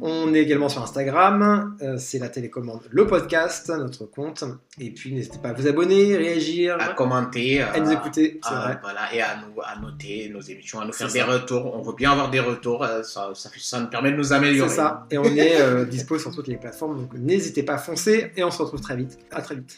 On 0.00 0.32
est 0.34 0.40
également 0.40 0.68
sur 0.68 0.82
Instagram. 0.82 1.76
Euh, 1.82 1.96
c'est 1.98 2.18
la 2.18 2.28
télécommande, 2.28 2.80
le 2.90 3.06
podcast, 3.06 3.68
notre 3.68 4.06
compte. 4.06 4.44
Et 4.80 4.90
puis, 4.90 5.12
n'hésitez 5.12 5.38
pas 5.38 5.50
à 5.50 5.52
vous 5.52 5.66
abonner, 5.66 6.16
réagir, 6.16 6.76
À 6.80 6.94
commenter. 6.94 7.60
à 7.62 7.78
nous 7.80 7.90
écouter. 7.90 8.40
À- 8.42 8.54
vrai. 8.66 8.78
Voilà, 8.82 9.14
et 9.14 9.20
à, 9.20 9.36
nous, 9.36 9.60
à 9.62 9.78
noter 9.80 10.30
nos 10.32 10.40
émissions, 10.40 10.80
à 10.80 10.86
nous 10.86 10.92
faire 10.92 11.08
des 11.12 11.18
ça. 11.20 11.26
retours. 11.26 11.74
On 11.74 11.82
veut 11.82 11.94
bien 11.94 12.12
avoir 12.12 12.30
des 12.30 12.40
retours, 12.40 12.82
euh, 12.84 13.02
ça, 13.02 13.32
ça 13.34 13.80
nous 13.80 13.88
permet 13.88 14.12
de 14.12 14.16
nous 14.16 14.32
améliorer. 14.32 14.68
C'est 14.70 14.76
ça. 14.76 15.06
Et 15.10 15.18
on 15.18 15.24
est 15.24 15.60
euh, 15.60 15.84
dispo 15.90 16.18
sur 16.18 16.34
toutes 16.34 16.48
les 16.48 16.56
plateformes. 16.56 16.96
Donc, 17.02 17.12
n'hésitez 17.14 17.62
pas 17.62 17.74
à 17.74 17.78
foncer. 17.78 18.32
Et 18.36 18.44
on 18.44 18.50
se 18.50 18.62
retrouve 18.62 18.80
très 18.80 18.96
vite. 18.96 19.18
À 19.30 19.42
très 19.42 19.56
vite. 19.56 19.76